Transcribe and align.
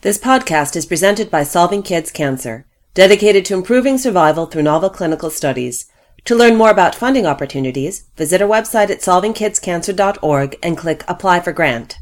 This 0.00 0.16
podcast 0.16 0.76
is 0.76 0.86
presented 0.86 1.28
by 1.28 1.42
Solving 1.42 1.82
Kids 1.82 2.12
Cancer, 2.12 2.66
dedicated 2.94 3.44
to 3.46 3.54
improving 3.54 3.98
survival 3.98 4.46
through 4.46 4.62
novel 4.62 4.90
clinical 4.90 5.28
studies. 5.28 5.90
To 6.26 6.36
learn 6.36 6.54
more 6.54 6.70
about 6.70 6.94
funding 6.94 7.26
opportunities, 7.26 8.04
visit 8.14 8.40
our 8.40 8.46
website 8.46 8.90
at 8.90 9.00
solvingkidscancer.org 9.00 10.56
and 10.62 10.78
click 10.78 11.02
Apply 11.08 11.40
for 11.40 11.52
Grant. 11.52 11.98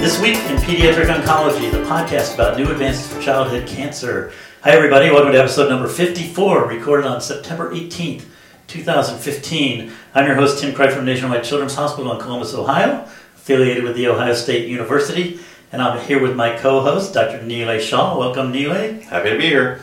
This 0.00 0.18
week 0.18 0.38
in 0.48 0.56
Pediatric 0.62 1.14
Oncology, 1.14 1.70
the 1.70 1.84
podcast 1.84 2.32
about 2.32 2.56
new 2.56 2.70
advances 2.70 3.06
for 3.06 3.20
childhood 3.20 3.68
cancer. 3.68 4.32
Hi, 4.64 4.70
everybody. 4.70 5.10
Welcome 5.10 5.32
to 5.32 5.40
episode 5.40 5.70
number 5.70 5.88
54, 5.88 6.68
recorded 6.68 7.04
on 7.04 7.20
September 7.20 7.74
18th, 7.74 8.26
2015. 8.68 9.90
I'm 10.14 10.24
your 10.24 10.36
host, 10.36 10.60
Tim 10.60 10.72
Cripe 10.72 10.92
from 10.92 11.04
Nationwide 11.04 11.42
Children's 11.42 11.74
Hospital 11.74 12.12
in 12.12 12.20
Columbus, 12.20 12.54
Ohio, 12.54 13.04
affiliated 13.34 13.82
with 13.82 13.96
The 13.96 14.06
Ohio 14.06 14.34
State 14.34 14.68
University. 14.68 15.40
And 15.72 15.82
I'm 15.82 15.98
here 16.06 16.22
with 16.22 16.36
my 16.36 16.56
co 16.56 16.80
host, 16.80 17.12
Dr. 17.12 17.40
Nilay 17.40 17.80
Shah. 17.80 18.16
Welcome, 18.16 18.52
Nilay. 18.52 19.02
Happy 19.02 19.30
to 19.30 19.36
be 19.36 19.48
here. 19.48 19.82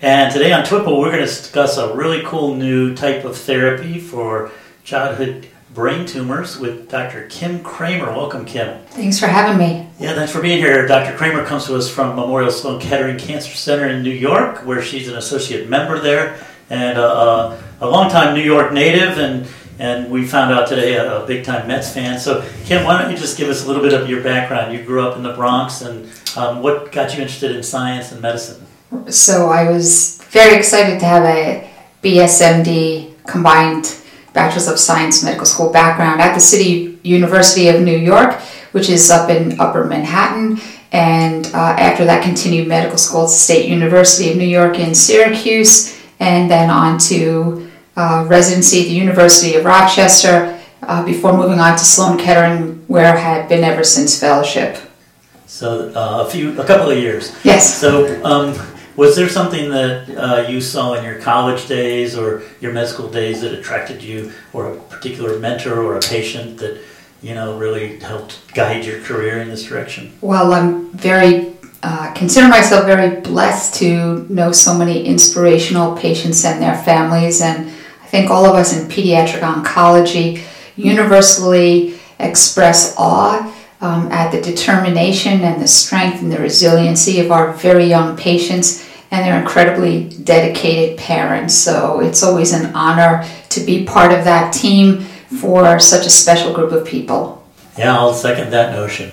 And 0.00 0.32
today 0.32 0.52
on 0.52 0.62
TWIPO, 0.64 1.00
we're 1.00 1.10
going 1.10 1.18
to 1.18 1.26
discuss 1.26 1.76
a 1.76 1.92
really 1.92 2.22
cool 2.24 2.54
new 2.54 2.94
type 2.94 3.24
of 3.24 3.36
therapy 3.36 3.98
for 3.98 4.52
childhood 4.84 5.48
brain 5.74 6.04
tumors 6.04 6.58
with 6.58 6.90
Dr. 6.90 7.26
Kim 7.28 7.62
Kramer. 7.62 8.12
Welcome, 8.12 8.44
Kim. 8.44 8.78
Thanks 8.88 9.18
for 9.18 9.26
having 9.26 9.58
me. 9.58 9.88
Yeah, 9.98 10.14
thanks 10.14 10.30
for 10.30 10.42
being 10.42 10.58
here. 10.58 10.86
Dr. 10.86 11.16
Kramer 11.16 11.44
comes 11.46 11.64
to 11.66 11.76
us 11.76 11.88
from 11.88 12.14
Memorial 12.14 12.50
Sloan 12.50 12.80
Kettering 12.80 13.18
Cancer 13.18 13.54
Center 13.54 13.88
in 13.88 14.02
New 14.02 14.10
York, 14.10 14.66
where 14.66 14.82
she's 14.82 15.08
an 15.08 15.16
associate 15.16 15.68
member 15.70 15.98
there 15.98 16.38
and 16.68 16.98
a, 16.98 17.06
a, 17.06 17.62
a 17.80 17.86
longtime 17.88 18.34
New 18.34 18.42
York 18.42 18.72
native. 18.72 19.16
And, 19.16 19.46
and 19.78 20.10
we 20.10 20.26
found 20.26 20.52
out 20.52 20.68
today 20.68 20.96
a, 20.96 21.22
a 21.22 21.26
big 21.26 21.44
time 21.44 21.66
Mets 21.66 21.92
fan. 21.92 22.18
So, 22.18 22.46
Kim, 22.64 22.84
why 22.84 23.00
don't 23.00 23.10
you 23.10 23.16
just 23.16 23.38
give 23.38 23.48
us 23.48 23.64
a 23.64 23.66
little 23.66 23.82
bit 23.82 23.94
of 23.94 24.10
your 24.10 24.22
background? 24.22 24.74
You 24.74 24.84
grew 24.84 25.06
up 25.06 25.16
in 25.16 25.22
the 25.22 25.32
Bronx, 25.32 25.80
and 25.80 26.06
um, 26.36 26.62
what 26.62 26.92
got 26.92 27.14
you 27.14 27.22
interested 27.22 27.56
in 27.56 27.62
science 27.62 28.12
and 28.12 28.20
medicine? 28.20 28.66
So, 29.10 29.48
I 29.48 29.70
was 29.70 30.22
very 30.30 30.54
excited 30.54 31.00
to 31.00 31.06
have 31.06 31.24
a 31.24 31.70
BSMD 32.02 33.24
combined 33.26 33.86
Bachelor's 34.32 34.68
of 34.68 34.78
Science 34.78 35.22
Medical 35.22 35.46
School 35.46 35.72
background 35.72 36.20
at 36.20 36.34
the 36.34 36.40
City 36.40 36.98
University 37.02 37.68
of 37.68 37.80
New 37.80 37.96
York, 37.96 38.40
which 38.72 38.88
is 38.88 39.10
up 39.10 39.30
in 39.30 39.60
Upper 39.60 39.84
Manhattan. 39.84 40.60
And 40.92 41.46
uh, 41.46 41.74
after 41.78 42.04
that, 42.04 42.22
continued 42.22 42.68
medical 42.68 42.98
school 42.98 43.22
at 43.22 43.28
the 43.28 43.32
State 43.32 43.68
University 43.68 44.30
of 44.30 44.36
New 44.36 44.46
York 44.46 44.78
in 44.78 44.94
Syracuse, 44.94 45.98
and 46.20 46.50
then 46.50 46.68
on 46.68 46.98
to 46.98 47.70
uh, 47.96 48.26
residency 48.28 48.82
at 48.82 48.88
the 48.88 48.94
University 48.94 49.54
of 49.54 49.64
Rochester 49.64 50.60
uh, 50.82 51.04
before 51.04 51.32
moving 51.32 51.60
on 51.60 51.78
to 51.78 51.84
Sloan 51.84 52.18
Kettering, 52.18 52.84
where 52.88 53.14
I 53.14 53.18
had 53.18 53.48
been 53.48 53.64
ever 53.64 53.84
since 53.84 54.18
fellowship. 54.18 54.78
So, 55.46 55.90
uh, 55.94 56.24
a 56.26 56.30
few, 56.30 56.60
a 56.60 56.64
couple 56.64 56.90
of 56.90 56.98
years. 56.98 57.34
Yes. 57.44 57.78
So, 57.78 58.22
um, 58.24 58.54
was 58.96 59.16
there 59.16 59.28
something 59.28 59.70
that 59.70 60.08
uh, 60.16 60.48
you 60.48 60.60
saw 60.60 60.94
in 60.94 61.04
your 61.04 61.18
college 61.20 61.66
days 61.66 62.16
or 62.16 62.42
your 62.60 62.72
med 62.72 62.88
school 62.88 63.08
days 63.08 63.40
that 63.40 63.52
attracted 63.52 64.02
you, 64.02 64.32
or 64.52 64.72
a 64.72 64.76
particular 64.76 65.38
mentor 65.38 65.82
or 65.82 65.96
a 65.96 66.00
patient 66.00 66.58
that 66.58 66.80
you 67.22 67.34
know 67.34 67.58
really 67.58 67.98
helped 68.00 68.52
guide 68.54 68.84
your 68.84 69.00
career 69.00 69.40
in 69.40 69.48
this 69.48 69.64
direction? 69.64 70.12
Well, 70.20 70.52
I'm 70.52 70.90
very 70.90 71.54
uh, 71.82 72.12
consider 72.14 72.48
myself 72.48 72.86
very 72.86 73.20
blessed 73.20 73.74
to 73.74 74.26
know 74.28 74.52
so 74.52 74.76
many 74.76 75.04
inspirational 75.04 75.96
patients 75.96 76.44
and 76.44 76.62
their 76.62 76.76
families, 76.76 77.40
and 77.40 77.68
I 77.68 78.06
think 78.06 78.30
all 78.30 78.44
of 78.44 78.54
us 78.54 78.76
in 78.76 78.88
pediatric 78.88 79.40
oncology 79.40 80.42
universally 80.76 81.98
express 82.18 82.94
awe 82.96 83.52
um, 83.82 84.10
at 84.12 84.30
the 84.30 84.40
determination 84.40 85.42
and 85.42 85.60
the 85.60 85.68
strength 85.68 86.22
and 86.22 86.32
the 86.32 86.38
resiliency 86.38 87.20
of 87.20 87.30
our 87.30 87.52
very 87.52 87.84
young 87.84 88.16
patients 88.16 88.88
and 89.10 89.26
their 89.26 89.38
incredibly 89.38 90.08
dedicated 90.08 90.96
parents. 90.96 91.54
So 91.54 92.00
it's 92.00 92.22
always 92.22 92.52
an 92.52 92.74
honor 92.74 93.28
to 93.50 93.60
be 93.60 93.84
part 93.84 94.12
of 94.12 94.24
that 94.24 94.54
team 94.54 95.00
for 95.00 95.78
such 95.78 96.06
a 96.06 96.10
special 96.10 96.54
group 96.54 96.72
of 96.72 96.86
people. 96.86 97.46
Yeah, 97.76 97.94
I'll 97.94 98.14
second 98.14 98.50
that 98.50 98.72
notion. 98.72 99.10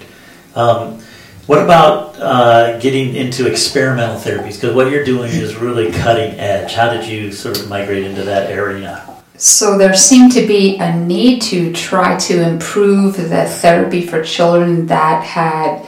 Um, 0.56 1.02
what 1.48 1.64
about 1.64 2.16
uh, 2.20 2.80
getting 2.80 3.16
into 3.16 3.48
experimental 3.48 4.18
therapies? 4.18 4.56
Because 4.62 4.76
what 4.76 4.92
you're 4.92 5.04
doing 5.04 5.32
is 5.32 5.56
really 5.56 5.92
cutting 5.92 6.40
edge. 6.40 6.74
How 6.74 6.94
did 6.94 7.08
you 7.08 7.32
sort 7.32 7.60
of 7.60 7.68
migrate 7.68 8.04
into 8.04 8.24
that 8.24 8.56
arena? 8.56 9.19
So 9.42 9.78
there 9.78 9.96
seemed 9.96 10.34
to 10.34 10.46
be 10.46 10.76
a 10.80 10.94
need 10.94 11.42
to 11.44 11.72
try 11.72 12.18
to 12.18 12.42
improve 12.46 13.16
the 13.16 13.46
therapy 13.46 14.06
for 14.06 14.22
children 14.22 14.88
that 14.88 15.24
had 15.24 15.86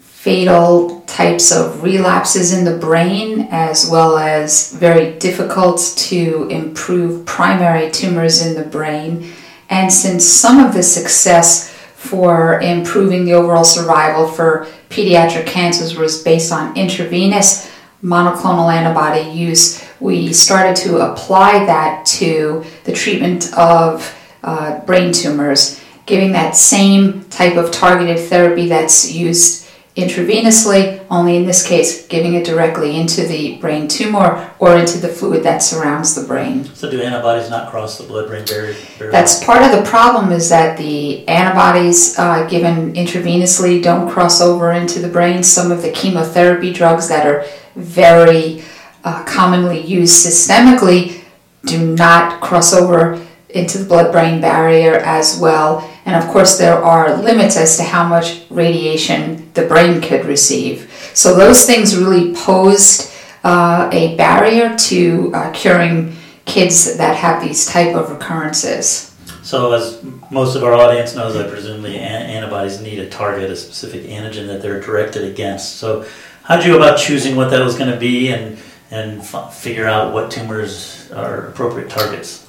fatal 0.00 1.02
types 1.02 1.52
of 1.52 1.82
relapses 1.82 2.54
in 2.54 2.64
the 2.64 2.78
brain, 2.78 3.48
as 3.50 3.90
well 3.90 4.16
as 4.16 4.72
very 4.72 5.18
difficult 5.18 5.92
to 5.98 6.48
improve 6.48 7.26
primary 7.26 7.90
tumors 7.90 8.40
in 8.40 8.54
the 8.54 8.64
brain. 8.64 9.30
And 9.68 9.92
since 9.92 10.24
some 10.24 10.58
of 10.58 10.72
the 10.72 10.82
success 10.82 11.68
for 11.68 12.58
improving 12.62 13.26
the 13.26 13.34
overall 13.34 13.64
survival 13.64 14.26
for 14.26 14.66
pediatric 14.88 15.46
cancers 15.46 15.94
was 15.94 16.22
based 16.22 16.50
on 16.50 16.74
intravenous 16.74 17.70
monoclonal 18.02 18.72
antibody 18.72 19.28
use, 19.28 19.86
we 20.02 20.32
started 20.32 20.76
to 20.76 20.98
apply 20.98 21.64
that 21.66 22.04
to 22.04 22.64
the 22.84 22.92
treatment 22.92 23.56
of 23.56 24.14
uh, 24.42 24.80
brain 24.80 25.12
tumors, 25.12 25.80
giving 26.06 26.32
that 26.32 26.56
same 26.56 27.24
type 27.26 27.56
of 27.56 27.70
targeted 27.70 28.18
therapy 28.18 28.68
that's 28.68 29.12
used 29.12 29.62
intravenously, 29.96 31.04
only 31.10 31.36
in 31.36 31.44
this 31.44 31.66
case, 31.66 32.06
giving 32.06 32.32
it 32.34 32.46
directly 32.46 32.96
into 32.98 33.26
the 33.26 33.58
brain 33.58 33.86
tumor 33.86 34.50
or 34.58 34.76
into 34.76 34.98
the 34.98 35.08
fluid 35.08 35.42
that 35.42 35.58
surrounds 35.58 36.14
the 36.14 36.26
brain. 36.26 36.64
So, 36.64 36.90
do 36.90 37.00
antibodies 37.02 37.50
not 37.50 37.70
cross 37.70 37.98
the 37.98 38.04
blood-brain 38.04 38.46
barrier? 38.46 38.74
That's 38.98 39.44
part 39.44 39.62
of 39.62 39.70
the 39.70 39.88
problem. 39.88 40.32
Is 40.32 40.48
that 40.48 40.78
the 40.78 41.28
antibodies 41.28 42.18
uh, 42.18 42.48
given 42.48 42.94
intravenously 42.94 43.82
don't 43.82 44.10
cross 44.10 44.40
over 44.40 44.72
into 44.72 44.98
the 44.98 45.08
brain. 45.08 45.42
Some 45.42 45.70
of 45.70 45.82
the 45.82 45.90
chemotherapy 45.90 46.72
drugs 46.72 47.08
that 47.08 47.26
are 47.26 47.44
very 47.76 48.64
uh, 49.04 49.24
commonly 49.24 49.80
used 49.80 50.26
systemically 50.26 51.22
do 51.64 51.94
not 51.94 52.40
cross 52.40 52.72
over 52.72 53.24
into 53.50 53.78
the 53.78 53.84
blood 53.84 54.12
brain 54.12 54.40
barrier 54.40 54.94
as 54.94 55.38
well. 55.38 55.88
And 56.04 56.16
of 56.16 56.28
course, 56.30 56.58
there 56.58 56.74
are 56.74 57.16
limits 57.16 57.56
as 57.56 57.76
to 57.76 57.82
how 57.82 58.06
much 58.08 58.42
radiation 58.50 59.52
the 59.54 59.66
brain 59.66 60.00
could 60.00 60.24
receive. 60.24 60.90
So, 61.14 61.34
those 61.36 61.66
things 61.66 61.96
really 61.96 62.34
posed 62.34 63.12
uh, 63.44 63.90
a 63.92 64.16
barrier 64.16 64.76
to 64.76 65.32
uh, 65.34 65.50
curing 65.52 66.16
kids 66.44 66.96
that 66.96 67.16
have 67.16 67.42
these 67.42 67.66
type 67.66 67.94
of 67.94 68.10
recurrences. 68.10 69.14
So, 69.42 69.72
as 69.72 70.02
most 70.30 70.56
of 70.56 70.64
our 70.64 70.72
audience 70.72 71.14
knows, 71.14 71.36
I 71.36 71.48
presume 71.48 71.82
the 71.82 71.98
antibodies 71.98 72.80
need 72.80 72.98
a 72.98 73.08
target, 73.08 73.50
a 73.50 73.56
specific 73.56 74.02
antigen 74.04 74.46
that 74.46 74.62
they're 74.62 74.80
directed 74.80 75.24
against. 75.24 75.76
So, 75.76 76.06
how 76.44 76.56
did 76.56 76.66
you 76.66 76.72
go 76.72 76.78
about 76.78 76.98
choosing 76.98 77.36
what 77.36 77.50
that 77.50 77.62
was 77.62 77.76
going 77.76 77.90
to 77.90 77.98
be 77.98 78.30
and 78.32 78.58
and 78.92 79.20
f- 79.20 79.54
figure 79.54 79.88
out 79.88 80.12
what 80.12 80.30
tumors 80.30 81.10
are 81.12 81.48
appropriate 81.48 81.88
targets? 81.88 82.46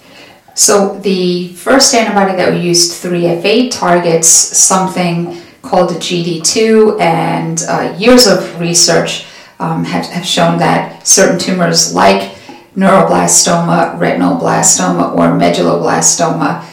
So 0.55 0.99
the 0.99 1.47
first 1.53 1.95
antibody 1.95 2.35
that 2.35 2.53
we 2.53 2.59
used, 2.59 3.03
3F8, 3.03 3.71
targets 3.71 4.27
something 4.27 5.41
called 5.63 5.89
the 5.89 5.95
GD2, 5.95 6.99
and 6.99 7.63
uh, 7.67 7.95
years 7.97 8.27
of 8.27 8.59
research 8.59 9.25
um, 9.59 9.83
have, 9.85 10.05
have 10.07 10.25
shown 10.25 10.59
that 10.59 11.07
certain 11.07 11.39
tumors 11.39 11.95
like 11.95 12.35
neuroblastoma, 12.75 13.97
retinoblastoma, 13.97 15.13
or 15.13 15.29
medulloblastoma 15.39 16.65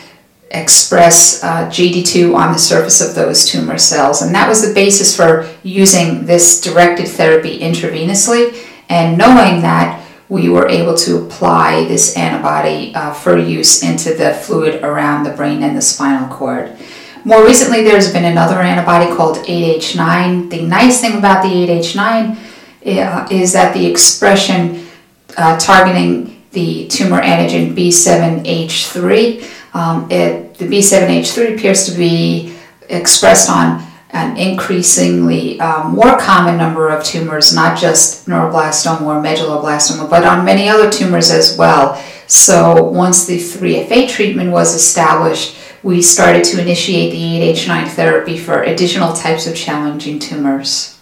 express 0.51 1.45
uh, 1.45 1.67
GD2 1.69 2.35
on 2.35 2.53
the 2.53 2.59
surface 2.59 3.01
of 3.01 3.15
those 3.15 3.47
tumor 3.47 3.79
cells. 3.79 4.21
And 4.21 4.35
that 4.35 4.49
was 4.49 4.67
the 4.67 4.75
basis 4.75 5.17
for 5.17 5.49
using 5.63 6.27
this 6.27 6.61
directed 6.61 7.07
therapy 7.07 7.61
intravenously. 7.61 8.67
And 8.91 9.17
knowing 9.17 9.63
that, 9.63 9.99
we 10.29 10.49
were 10.49 10.69
able 10.69 10.95
to 10.95 11.25
apply 11.25 11.89
this 11.89 12.17
antibody 12.17 12.95
uh, 12.95 13.13
for 13.13 13.37
use 13.37 13.83
into 13.83 14.15
the 14.15 14.33
fluid 14.33 14.83
around 14.85 15.25
the 15.25 15.31
brain 15.31 15.63
and 15.63 15.77
the 15.77 15.83
spinal 15.83 16.29
cord. 16.29 16.77
More 17.25 17.45
recently, 17.45 17.83
there's 17.83 18.13
been 18.13 18.25
another 18.25 18.61
antibody 18.61 19.15
called 19.15 19.39
8H9. 19.39 20.51
The 20.51 20.63
nice 20.63 21.01
thing 21.01 21.19
about 21.19 21.43
the 21.43 21.49
8H9 21.49 22.39
uh, 22.87 23.29
is 23.31 23.53
that 23.53 23.75
the 23.75 23.87
expression 23.87 24.87
uh, 25.37 25.59
targeting 25.59 26.43
the 26.53 26.87
tumor 26.89 27.21
antigen 27.21 27.75
B7H3, 27.75 29.75
um, 29.75 30.11
it, 30.11 30.55
the 30.55 30.67
B7H3 30.67 31.57
appears 31.57 31.87
to 31.87 31.97
be 31.97 32.55
expressed 32.89 33.51
on 33.51 33.85
an 34.13 34.37
increasingly 34.37 35.61
um, 35.61 35.95
more 35.95 36.19
common 36.19 36.57
number 36.57 36.89
of 36.89 37.05
tumors, 37.05 37.55
not 37.55 37.79
just 37.79 38.27
neuroblastoma 38.27 39.03
or 39.03 39.23
medulloblastoma, 39.23 40.09
but 40.11 40.25
on 40.25 40.45
many 40.45 40.69
other 40.69 40.91
tumors 40.91 41.31
as 41.31 41.57
well. 41.57 41.95
So 42.27 42.83
once 42.83 43.27
the 43.27 43.39
3F8 43.39 44.09
treatment 44.09 44.51
was 44.51 44.75
established, 44.75 45.57
we 45.83 46.03
started 46.03 46.45
to 46.45 46.61
initiate 46.61 47.13
the 47.13 47.53
8H9 47.53 47.89
therapy 47.89 48.39
for 48.39 48.63
additional 48.63 49.13
types 49.13 49.47
of 49.47 49.57
challenging 49.57 50.19
tumors. 50.19 50.99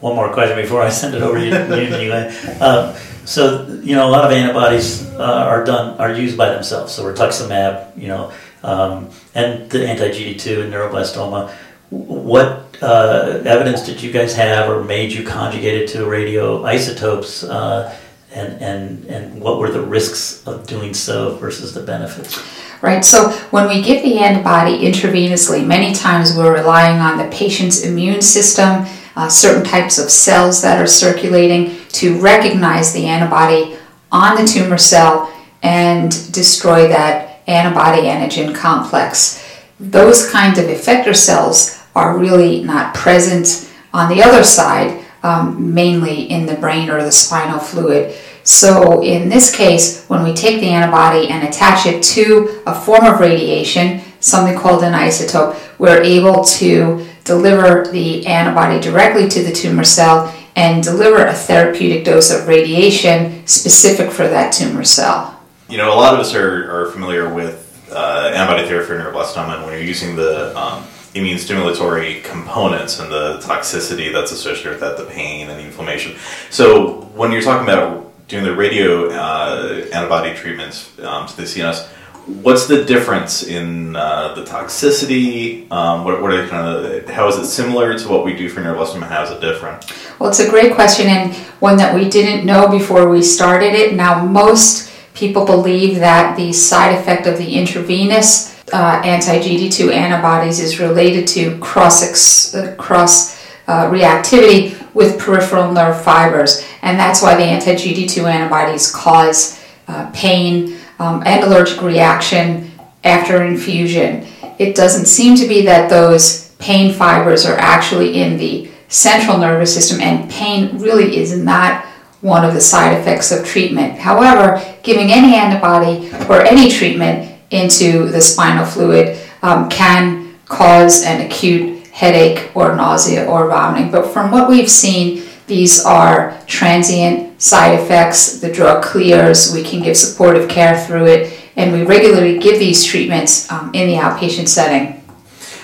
One 0.00 0.16
more 0.16 0.32
question 0.32 0.56
before 0.56 0.82
I 0.82 0.90
send 0.90 1.14
it 1.14 1.22
over 1.22 1.38
to 1.38 1.46
you, 1.46 2.12
uh, 2.60 2.94
so 3.24 3.66
you 3.82 3.94
know, 3.94 4.08
a 4.08 4.10
lot 4.10 4.24
of 4.24 4.32
antibodies 4.32 5.08
uh, 5.14 5.22
are 5.22 5.64
done 5.64 5.98
are 5.98 6.12
used 6.12 6.36
by 6.36 6.50
themselves. 6.50 6.92
So 6.92 7.10
rituximab, 7.10 7.96
you 7.98 8.08
know, 8.08 8.32
um, 8.62 9.10
and 9.34 9.70
the 9.70 9.88
anti-GD2 9.88 10.64
and 10.64 10.72
neuroblastoma. 10.72 11.54
What 11.94 12.76
uh, 12.82 13.42
evidence 13.44 13.86
did 13.86 14.02
you 14.02 14.10
guys 14.10 14.34
have, 14.34 14.68
or 14.68 14.82
made 14.82 15.12
you 15.12 15.24
conjugate 15.24 15.82
it 15.82 15.88
to 15.90 15.98
radioisotopes? 15.98 17.48
Uh, 17.48 17.94
and, 18.32 18.60
and, 18.60 19.04
and 19.04 19.40
what 19.40 19.58
were 19.60 19.70
the 19.70 19.80
risks 19.80 20.44
of 20.46 20.66
doing 20.66 20.92
so 20.92 21.36
versus 21.36 21.72
the 21.72 21.82
benefits? 21.82 22.42
Right, 22.82 23.04
so 23.04 23.30
when 23.50 23.68
we 23.68 23.80
give 23.80 24.02
the 24.02 24.18
antibody 24.18 24.80
intravenously, 24.80 25.64
many 25.64 25.94
times 25.94 26.36
we're 26.36 26.52
relying 26.52 26.98
on 26.98 27.16
the 27.16 27.34
patient's 27.34 27.84
immune 27.84 28.20
system, 28.22 28.86
uh, 29.14 29.28
certain 29.28 29.64
types 29.64 29.98
of 29.98 30.10
cells 30.10 30.60
that 30.62 30.82
are 30.82 30.86
circulating 30.86 31.78
to 31.90 32.20
recognize 32.20 32.92
the 32.92 33.06
antibody 33.06 33.76
on 34.10 34.36
the 34.36 34.46
tumor 34.46 34.78
cell 34.78 35.32
and 35.62 36.10
destroy 36.32 36.88
that 36.88 37.40
antibody 37.46 38.02
antigen 38.02 38.54
complex. 38.54 39.40
Those 39.78 40.30
kinds 40.30 40.58
of 40.58 40.66
effector 40.66 41.14
cells 41.14 41.83
are 41.94 42.18
really 42.18 42.62
not 42.62 42.94
present 42.94 43.70
on 43.92 44.08
the 44.08 44.22
other 44.22 44.42
side, 44.42 45.04
um, 45.22 45.72
mainly 45.72 46.30
in 46.30 46.46
the 46.46 46.56
brain 46.56 46.90
or 46.90 47.02
the 47.02 47.12
spinal 47.12 47.58
fluid. 47.58 48.14
So, 48.42 49.02
in 49.02 49.30
this 49.30 49.54
case, 49.54 50.04
when 50.06 50.22
we 50.22 50.34
take 50.34 50.60
the 50.60 50.68
antibody 50.68 51.28
and 51.28 51.48
attach 51.48 51.86
it 51.86 52.02
to 52.02 52.62
a 52.66 52.74
form 52.74 53.06
of 53.06 53.20
radiation, 53.20 54.02
something 54.20 54.58
called 54.58 54.82
an 54.82 54.92
isotope, 54.92 55.58
we're 55.78 56.02
able 56.02 56.44
to 56.44 57.06
deliver 57.24 57.90
the 57.90 58.26
antibody 58.26 58.80
directly 58.80 59.28
to 59.28 59.42
the 59.42 59.52
tumor 59.52 59.84
cell 59.84 60.34
and 60.56 60.82
deliver 60.82 61.24
a 61.24 61.32
therapeutic 61.32 62.04
dose 62.04 62.30
of 62.30 62.46
radiation 62.46 63.46
specific 63.46 64.10
for 64.10 64.28
that 64.28 64.52
tumor 64.52 64.84
cell. 64.84 65.40
You 65.68 65.78
know, 65.78 65.92
a 65.92 65.96
lot 65.96 66.14
of 66.14 66.20
us 66.20 66.34
are, 66.34 66.70
are 66.70 66.90
familiar 66.90 67.32
with 67.32 67.88
uh, 67.90 68.30
antibody 68.34 68.68
therapy 68.68 68.86
for 68.86 68.98
neuroblastoma, 68.98 69.56
and 69.56 69.64
when 69.64 69.72
you're 69.72 69.82
using 69.82 70.16
the 70.16 70.56
um, 70.56 70.84
immune 71.14 71.38
stimulatory 71.38 72.22
components 72.24 72.98
and 72.98 73.10
the 73.10 73.38
toxicity 73.38 74.12
that's 74.12 74.32
associated 74.32 74.72
with 74.72 74.80
that, 74.80 74.96
the 74.96 75.04
pain 75.04 75.48
and 75.48 75.58
the 75.58 75.64
inflammation. 75.64 76.16
So, 76.50 77.02
when 77.14 77.30
you're 77.30 77.42
talking 77.42 77.68
about 77.68 78.12
doing 78.28 78.44
the 78.44 78.54
radio 78.54 79.10
uh, 79.10 79.86
antibody 79.92 80.34
treatments 80.34 80.98
um, 81.00 81.26
to 81.28 81.36
the 81.36 81.42
CNS, 81.42 81.86
what's 82.26 82.66
the 82.66 82.84
difference 82.84 83.42
in 83.44 83.94
uh, 83.94 84.34
the 84.34 84.44
toxicity? 84.44 85.70
Um, 85.70 86.04
what, 86.04 86.20
what 86.22 86.32
are 86.32 86.46
kind 86.48 86.66
of 86.66 87.08
how 87.08 87.28
is 87.28 87.36
it 87.36 87.46
similar 87.46 87.96
to 87.98 88.08
what 88.08 88.24
we 88.24 88.34
do 88.34 88.48
for 88.48 88.60
neuroblastoma? 88.60 89.06
How 89.06 89.22
is 89.22 89.30
it 89.30 89.40
different? 89.40 89.84
Well, 90.18 90.30
it's 90.30 90.40
a 90.40 90.48
great 90.48 90.74
question 90.74 91.06
and 91.06 91.34
one 91.60 91.76
that 91.76 91.94
we 91.94 92.08
didn't 92.08 92.46
know 92.46 92.68
before 92.68 93.08
we 93.08 93.22
started 93.22 93.74
it. 93.74 93.94
Now, 93.94 94.24
most 94.24 94.90
people 95.14 95.46
believe 95.46 96.00
that 96.00 96.36
the 96.36 96.52
side 96.52 96.94
effect 96.98 97.26
of 97.26 97.38
the 97.38 97.54
intravenous 97.54 98.54
uh, 98.72 99.00
anti-GD2 99.04 99.92
antibodies 99.92 100.58
is 100.58 100.80
related 100.80 101.26
to 101.28 101.56
cross 101.58 102.02
ex- 102.02 102.54
uh, 102.54 102.74
cross 102.76 103.42
uh, 103.66 103.88
reactivity 103.90 104.74
with 104.94 105.18
peripheral 105.18 105.72
nerve 105.72 106.02
fibers, 106.02 106.64
and 106.82 106.98
that's 106.98 107.22
why 107.22 107.34
the 107.34 107.42
anti-GD2 107.42 108.30
antibodies 108.30 108.92
cause 108.92 109.62
uh, 109.88 110.10
pain 110.12 110.76
um, 110.98 111.22
and 111.24 111.44
allergic 111.44 111.80
reaction 111.82 112.70
after 113.04 113.42
infusion. 113.42 114.26
It 114.58 114.74
doesn't 114.74 115.06
seem 115.06 115.36
to 115.36 115.46
be 115.46 115.62
that 115.62 115.90
those 115.90 116.50
pain 116.58 116.92
fibers 116.92 117.44
are 117.46 117.56
actually 117.58 118.20
in 118.20 118.36
the 118.36 118.70
central 118.88 119.38
nervous 119.38 119.74
system, 119.74 120.00
and 120.00 120.30
pain 120.30 120.78
really 120.78 121.16
is 121.16 121.36
not 121.36 121.84
one 122.24 122.42
of 122.42 122.54
the 122.54 122.60
side 122.60 122.98
effects 122.98 123.30
of 123.30 123.44
treatment. 123.44 123.98
However, 123.98 124.58
giving 124.82 125.12
any 125.12 125.34
antibody 125.34 126.10
or 126.26 126.40
any 126.40 126.70
treatment 126.70 127.38
into 127.50 128.08
the 128.08 128.20
spinal 128.20 128.64
fluid 128.64 129.18
um, 129.42 129.68
can 129.68 130.34
cause 130.46 131.04
an 131.04 131.20
acute 131.26 131.86
headache 131.88 132.50
or 132.54 132.74
nausea 132.74 133.26
or 133.26 133.48
vomiting. 133.48 133.90
But 133.90 134.06
from 134.06 134.30
what 134.30 134.48
we've 134.48 134.70
seen, 134.70 135.22
these 135.46 135.84
are 135.84 136.40
transient 136.46 137.42
side 137.42 137.78
effects. 137.78 138.40
The 138.40 138.50
drug 138.50 138.82
clears, 138.82 139.52
we 139.52 139.62
can 139.62 139.82
give 139.82 139.94
supportive 139.94 140.48
care 140.48 140.82
through 140.86 141.06
it, 141.08 141.50
and 141.56 141.74
we 141.74 141.82
regularly 141.82 142.38
give 142.38 142.58
these 142.58 142.84
treatments 142.84 143.52
um, 143.52 143.70
in 143.74 143.86
the 143.86 143.96
outpatient 143.96 144.48
setting. 144.48 145.02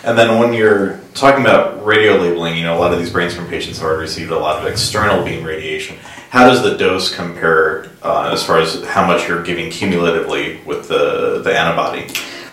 And 0.05 0.19
then 0.19 0.39
when 0.39 0.53
you're 0.53 1.01
talking 1.15 1.41
about 1.41 1.83
radio 1.87 2.17
labeling, 2.17 2.59
you 2.59 2.65
know, 2.65 2.77
a 2.77 2.79
lot 2.79 2.93
of 2.93 2.99
these 2.99 3.11
brainstorm 3.11 3.49
patients 3.49 3.79
have 3.79 3.87
already 3.87 4.03
received 4.03 4.31
a 4.31 4.39
lot 4.39 4.61
of 4.61 4.71
external 4.71 5.25
beam 5.25 5.43
radiation. 5.43 5.97
How 6.31 6.47
does 6.47 6.62
the 6.62 6.77
dose 6.77 7.12
compare 7.12 7.91
uh, 8.05 8.31
as 8.32 8.47
far 8.47 8.61
as 8.61 8.85
how 8.85 9.05
much 9.05 9.27
you're 9.27 9.43
giving 9.43 9.69
cumulatively 9.69 10.61
with 10.65 10.87
the, 10.87 11.43
the 11.43 11.59
antibody? 11.59 12.06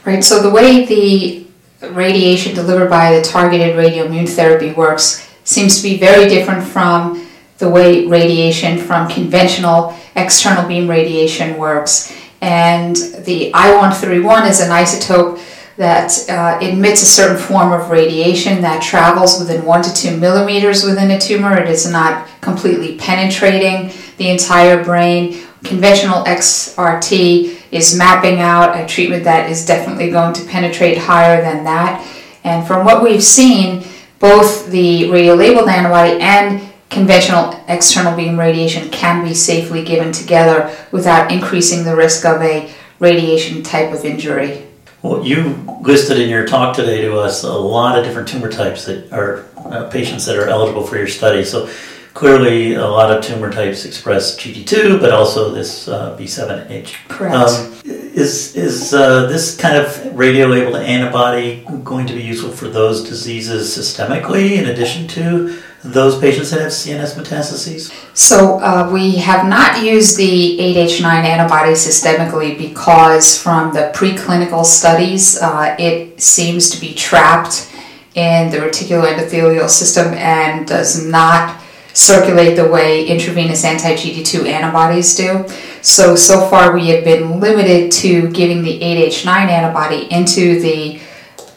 Right, 0.03 0.23
so 0.23 0.41
the 0.41 0.49
way 0.49 0.83
the 0.87 1.45
radiation 1.91 2.55
delivered 2.55 2.89
by 2.89 3.15
the 3.15 3.21
targeted 3.21 3.75
radioimmune 3.75 4.27
therapy 4.27 4.73
works 4.73 5.29
seems 5.43 5.77
to 5.77 5.83
be 5.83 5.95
very 5.95 6.27
different 6.27 6.63
from 6.63 7.27
the 7.59 7.69
way 7.69 8.07
radiation 8.07 8.79
from 8.79 9.07
conventional 9.09 9.95
external 10.15 10.67
beam 10.67 10.89
radiation 10.89 11.55
works. 11.57 12.11
And 12.41 12.95
the 12.95 13.51
I131 13.51 14.49
is 14.49 14.59
an 14.59 14.71
isotope 14.71 15.39
that 15.77 16.11
uh, 16.27 16.59
emits 16.59 17.03
a 17.03 17.05
certain 17.05 17.37
form 17.37 17.71
of 17.71 17.89
radiation 17.89 18.61
that 18.61 18.81
travels 18.81 19.39
within 19.39 19.63
one 19.63 19.83
to 19.83 19.93
two 19.93 20.17
millimeters 20.17 20.83
within 20.83 21.11
a 21.11 21.19
tumor. 21.19 21.55
It 21.57 21.69
is 21.69 21.89
not 21.89 22.27
completely 22.41 22.97
penetrating 22.97 23.91
the 24.17 24.29
entire 24.29 24.83
brain. 24.83 25.43
Conventional 25.63 26.23
XRT 26.25 27.61
is 27.71 27.95
mapping 27.97 28.39
out 28.39 28.79
a 28.79 28.87
treatment 28.87 29.23
that 29.25 29.51
is 29.51 29.65
definitely 29.65 30.09
going 30.09 30.33
to 30.33 30.45
penetrate 30.45 30.97
higher 30.97 31.41
than 31.41 31.63
that. 31.63 32.03
And 32.43 32.65
from 32.65 32.83
what 32.83 33.03
we've 33.03 33.23
seen, 33.23 33.83
both 34.19 34.71
the 34.71 35.03
radiolabeled 35.03 35.67
antibody 35.67 36.19
and 36.19 36.71
conventional 36.89 37.63
external 37.67 38.15
beam 38.15 38.39
radiation 38.39 38.89
can 38.89 39.23
be 39.23 39.33
safely 39.33 39.83
given 39.83 40.11
together 40.11 40.75
without 40.91 41.31
increasing 41.31 41.83
the 41.83 41.95
risk 41.95 42.25
of 42.25 42.41
a 42.41 42.73
radiation 42.99 43.61
type 43.61 43.93
of 43.93 44.03
injury. 44.05 44.65
Well, 45.03 45.23
you 45.23 45.43
listed 45.81 46.19
in 46.19 46.27
your 46.29 46.47
talk 46.47 46.75
today 46.75 47.01
to 47.01 47.19
us 47.19 47.43
a 47.43 47.53
lot 47.53 47.99
of 47.99 48.03
different 48.03 48.27
tumor 48.27 48.51
types 48.51 48.85
that 48.85 49.11
are 49.13 49.45
uh, 49.57 49.89
patients 49.89 50.25
that 50.25 50.37
are 50.37 50.47
eligible 50.47 50.85
for 50.85 50.97
your 50.97 51.07
study. 51.07 51.43
So 51.43 51.69
clearly, 52.15 52.73
a 52.73 52.87
lot 52.87 53.11
of 53.15 53.23
tumor 53.23 53.51
types 53.51 53.85
express 53.85 54.35
GD2, 54.37 54.99
but 54.99 55.11
also 55.11 55.51
this 55.51 55.87
uh, 55.87 56.17
B7H. 56.17 56.95
Correct. 57.09 57.35
Um, 57.35 57.73
is 57.85 58.55
is 58.55 58.95
uh, 58.95 59.27
this 59.27 59.55
kind 59.55 59.77
of 59.77 60.17
radio 60.17 60.47
labeled 60.47 60.77
antibody 60.77 61.63
going 61.83 62.07
to 62.07 62.13
be 62.13 62.23
useful 62.23 62.51
for 62.51 62.67
those 62.67 63.07
diseases 63.07 63.77
systemically 63.77 64.57
in 64.57 64.65
addition 64.65 65.07
to 65.09 65.61
those 65.83 66.19
patients 66.19 66.51
that 66.51 66.61
have 66.61 66.71
CNS 66.71 67.15
metastases? 67.15 68.15
So 68.15 68.59
uh, 68.59 68.89
we 68.91 69.15
have 69.17 69.47
not 69.47 69.83
used 69.83 70.17
the 70.17 70.57
8H9 70.59 71.03
antibody 71.03 71.71
systemically 71.71 72.57
because 72.57 73.41
from 73.41 73.73
the 73.73 73.91
preclinical 73.93 74.65
studies, 74.65 75.41
uh, 75.41 75.75
it 75.77 76.21
seems 76.21 76.69
to 76.71 76.81
be 76.81 76.93
trapped 76.93 77.71
in 78.15 78.49
the 78.49 78.57
reticuloendothelial 78.57 79.69
system 79.69 80.13
and 80.15 80.67
does 80.67 81.05
not 81.05 81.61
circulate 81.93 82.55
the 82.55 82.67
way 82.67 83.07
intravenous 83.07 83.63
anti-GD2 83.63 84.47
antibodies 84.47 85.15
do. 85.15 85.45
So, 85.81 86.15
so 86.15 86.47
far 86.47 86.73
we 86.73 86.87
have 86.89 87.03
been 87.03 87.39
limited 87.39 87.91
to 87.93 88.29
giving 88.31 88.63
the 88.63 88.79
8H9 88.79 89.27
antibody 89.27 90.11
into 90.11 90.59
the 90.59 90.99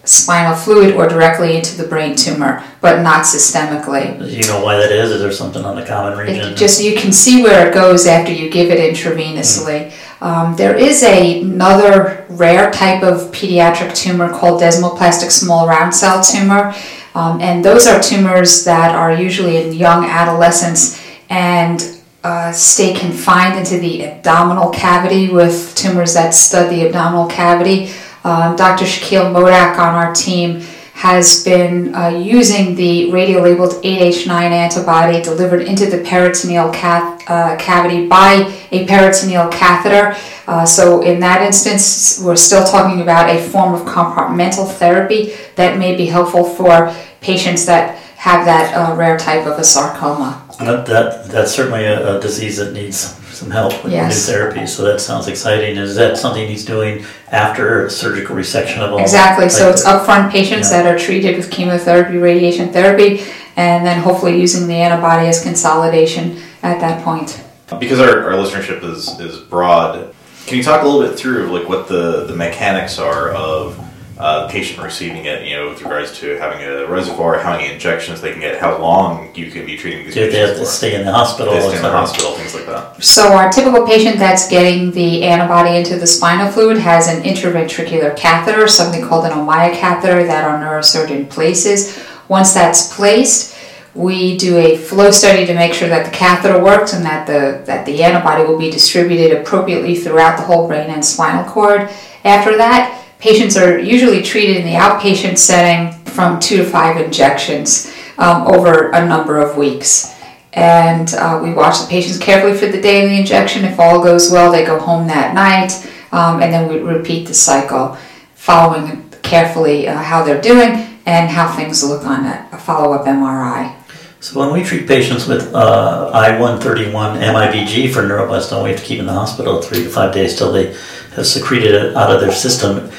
spinal 0.04 0.56
fluid 0.56 0.94
or 0.94 1.08
directly 1.08 1.56
into 1.56 1.76
the 1.76 1.86
brain 1.86 2.16
tumor, 2.16 2.64
but 2.80 3.02
not 3.02 3.24
systemically. 3.24 4.18
Do 4.18 4.26
you 4.26 4.46
know 4.46 4.64
why 4.64 4.76
that 4.76 4.90
is? 4.90 5.10
Is 5.10 5.20
there 5.20 5.32
something 5.32 5.64
on 5.64 5.76
the 5.76 5.84
common 5.84 6.18
region? 6.18 6.52
It 6.52 6.56
just 6.56 6.82
you 6.82 6.96
can 6.96 7.12
see 7.12 7.42
where 7.42 7.68
it 7.68 7.74
goes 7.74 8.06
after 8.06 8.32
you 8.32 8.50
give 8.50 8.70
it 8.70 8.78
intravenously. 8.78 9.90
Mm. 9.90 10.22
Um, 10.22 10.56
there 10.56 10.76
is 10.76 11.02
a, 11.02 11.42
another 11.42 12.26
rare 12.28 12.70
type 12.70 13.02
of 13.02 13.30
pediatric 13.32 13.94
tumor 13.94 14.30
called 14.30 14.60
desmoplastic 14.60 15.30
small 15.30 15.66
round 15.66 15.94
cell 15.94 16.22
tumor, 16.22 16.74
um, 17.14 17.40
and 17.40 17.64
those 17.64 17.86
are 17.86 18.00
tumors 18.00 18.64
that 18.64 18.94
are 18.94 19.12
usually 19.12 19.56
in 19.56 19.72
young 19.72 20.04
adolescents 20.04 21.00
and 21.28 22.00
uh, 22.22 22.52
stay 22.52 22.92
confined 22.92 23.58
into 23.58 23.78
the 23.78 24.04
abdominal 24.04 24.70
cavity 24.70 25.30
with 25.30 25.74
tumors 25.74 26.14
that 26.14 26.34
stud 26.34 26.70
the 26.70 26.86
abdominal 26.86 27.26
cavity. 27.26 27.90
Um, 28.24 28.56
Dr. 28.56 28.84
Shakeel 28.84 29.32
Modak 29.32 29.78
on 29.78 29.94
our 29.94 30.14
team 30.14 30.60
has 30.92 31.42
been 31.44 31.94
uh, 31.94 32.08
using 32.08 32.74
the 32.74 33.08
radiolabeled 33.08 33.80
8H9 33.82 34.30
antibody 34.30 35.22
delivered 35.22 35.62
into 35.62 35.86
the 35.86 36.04
peritoneal 36.04 36.70
cath- 36.72 37.22
uh, 37.30 37.56
cavity 37.56 38.06
by 38.06 38.52
a 38.70 38.86
peritoneal 38.86 39.48
catheter. 39.48 40.14
Uh, 40.46 40.66
so, 40.66 41.00
in 41.00 41.18
that 41.20 41.40
instance, 41.40 42.20
we're 42.22 42.36
still 42.36 42.66
talking 42.66 43.00
about 43.00 43.30
a 43.30 43.40
form 43.48 43.72
of 43.72 43.80
compartmental 43.86 44.70
therapy 44.70 45.32
that 45.54 45.78
may 45.78 45.96
be 45.96 46.04
helpful 46.04 46.44
for 46.44 46.94
patients 47.22 47.64
that 47.64 47.96
have 48.16 48.44
that 48.44 48.74
uh, 48.74 48.94
rare 48.94 49.16
type 49.16 49.46
of 49.46 49.58
a 49.58 49.64
sarcoma. 49.64 50.44
That, 50.58 50.84
that 50.84 51.28
that's 51.28 51.52
certainly 51.52 51.86
a, 51.86 52.18
a 52.18 52.20
disease 52.20 52.58
that 52.58 52.74
needs 52.74 53.18
some 53.40 53.50
help 53.50 53.82
with 53.82 53.92
Yes. 53.92 54.28
new 54.28 54.34
therapy. 54.34 54.66
So 54.66 54.84
that 54.84 55.00
sounds 55.00 55.26
exciting. 55.26 55.76
Is 55.78 55.94
that 55.96 56.18
something 56.18 56.46
he's 56.46 56.64
doing 56.64 57.04
after 57.32 57.88
surgical 57.88 58.36
resection 58.36 58.78
of 58.80 58.92
all? 58.92 58.98
Exactly. 58.98 59.48
So 59.48 59.64
like 59.64 59.72
it's 59.72 59.84
the- 59.84 59.90
upfront 59.90 60.30
patients 60.30 60.70
Yeah. 60.70 60.82
that 60.82 60.94
are 60.94 60.98
treated 60.98 61.36
with 61.38 61.50
chemotherapy, 61.50 62.18
radiation 62.18 62.70
therapy, 62.70 63.22
and 63.56 63.86
then 63.86 64.00
hopefully 64.00 64.38
using 64.38 64.68
the 64.68 64.74
antibody 64.74 65.26
as 65.26 65.42
consolidation 65.42 66.36
at 66.62 66.80
that 66.80 67.02
point. 67.02 67.40
Because 67.78 67.98
our, 67.98 68.24
our 68.30 68.32
listenership 68.32 68.84
is, 68.84 69.18
is 69.18 69.38
broad, 69.38 70.12
can 70.46 70.58
you 70.58 70.62
talk 70.62 70.82
a 70.82 70.86
little 70.86 71.08
bit 71.08 71.18
through 71.18 71.46
like 71.58 71.66
what 71.68 71.88
the, 71.88 72.26
the 72.26 72.34
mechanics 72.36 72.98
are 72.98 73.30
of 73.30 73.78
uh, 74.20 74.46
the 74.46 74.52
patient 74.52 74.78
receiving 74.82 75.24
it, 75.24 75.46
you 75.48 75.56
know, 75.56 75.70
with 75.70 75.80
regards 75.80 76.18
to 76.20 76.36
having 76.36 76.62
a 76.62 76.86
reservoir, 76.86 77.38
how 77.38 77.56
many 77.56 77.72
injections 77.72 78.20
they 78.20 78.32
can 78.32 78.40
get, 78.40 78.60
how 78.60 78.76
long 78.76 79.34
you 79.34 79.50
can 79.50 79.64
be 79.64 79.78
treating 79.78 80.04
these 80.04 80.14
Do 80.14 80.30
they 80.30 80.38
have 80.40 80.56
to 80.56 80.58
for? 80.58 80.64
stay 80.66 80.94
in 80.94 81.06
the 81.06 81.12
hospital? 81.12 81.54
They 81.54 81.60
stay 81.60 81.76
in 81.76 81.82
the 81.82 81.90
hospital, 81.90 82.32
things 82.32 82.54
like 82.54 82.66
that. 82.66 83.02
So 83.02 83.32
our 83.32 83.50
typical 83.50 83.86
patient 83.86 84.18
that's 84.18 84.46
getting 84.48 84.90
the 84.90 85.24
antibody 85.24 85.78
into 85.78 85.98
the 85.98 86.06
spinal 86.06 86.52
fluid 86.52 86.76
has 86.76 87.08
an 87.08 87.22
intraventricular 87.22 88.14
catheter, 88.14 88.68
something 88.68 89.02
called 89.02 89.24
an 89.24 89.32
Ommaya 89.32 89.74
catheter 89.74 90.22
that 90.24 90.44
our 90.44 90.58
neurosurgeon 90.60 91.30
places. 91.30 92.04
Once 92.28 92.52
that's 92.52 92.94
placed, 92.94 93.56
we 93.94 94.36
do 94.36 94.58
a 94.58 94.76
flow 94.76 95.10
study 95.10 95.46
to 95.46 95.54
make 95.54 95.72
sure 95.72 95.88
that 95.88 96.04
the 96.04 96.12
catheter 96.12 96.62
works 96.62 96.92
and 96.92 97.04
that 97.04 97.26
the 97.26 97.64
that 97.64 97.84
the 97.86 98.04
antibody 98.04 98.44
will 98.44 98.58
be 98.58 98.70
distributed 98.70 99.36
appropriately 99.36 99.96
throughout 99.96 100.36
the 100.36 100.42
whole 100.44 100.68
brain 100.68 100.90
and 100.90 101.04
spinal 101.04 101.44
cord. 101.50 101.90
After 102.22 102.56
that, 102.58 102.99
patients 103.20 103.56
are 103.56 103.78
usually 103.78 104.22
treated 104.22 104.56
in 104.56 104.64
the 104.64 104.72
outpatient 104.72 105.38
setting 105.38 105.92
from 106.04 106.40
two 106.40 106.58
to 106.58 106.64
five 106.64 106.96
injections 106.96 107.94
um, 108.18 108.46
over 108.46 108.90
a 108.90 109.06
number 109.06 109.38
of 109.38 109.56
weeks 109.56 110.16
and 110.52 111.14
uh, 111.14 111.40
we 111.42 111.52
watch 111.52 111.80
the 111.80 111.86
patients 111.86 112.18
carefully 112.18 112.56
for 112.56 112.66
the 112.66 112.80
day 112.80 113.04
of 113.04 113.10
the 113.10 113.18
injection. 113.18 113.64
If 113.64 113.78
all 113.78 114.02
goes 114.02 114.30
well, 114.30 114.50
they 114.50 114.64
go 114.64 114.78
home 114.78 115.06
that 115.06 115.34
night, 115.34 115.72
um, 116.12 116.42
and 116.42 116.52
then 116.52 116.68
we 116.68 116.78
repeat 116.80 117.28
the 117.28 117.34
cycle, 117.34 117.96
following 118.34 119.08
carefully 119.22 119.86
uh, 119.86 119.96
how 119.96 120.24
they're 120.24 120.40
doing 120.40 120.98
and 121.06 121.30
how 121.30 121.54
things 121.54 121.84
look 121.84 122.04
on 122.04 122.26
a, 122.26 122.48
a 122.52 122.58
follow-up 122.58 123.06
MRI. 123.06 123.76
So 124.18 124.38
when 124.38 124.52
we 124.52 124.62
treat 124.62 124.86
patients 124.86 125.26
with 125.26 125.54
uh, 125.54 126.10
I-131 126.12 126.92
MIBG 126.92 127.92
for 127.92 128.02
neuroblastoma, 128.02 128.64
we 128.64 128.70
have 128.70 128.80
to 128.80 128.84
keep 128.84 128.98
in 128.98 129.06
the 129.06 129.12
hospital 129.12 129.62
three 129.62 129.84
to 129.84 129.88
five 129.88 130.12
days 130.12 130.36
till 130.36 130.52
they 130.52 130.74
have 131.14 131.26
secreted 131.26 131.74
it 131.74 131.96
out 131.96 132.10
of 132.10 132.20
their 132.20 132.32
system. 132.32 132.90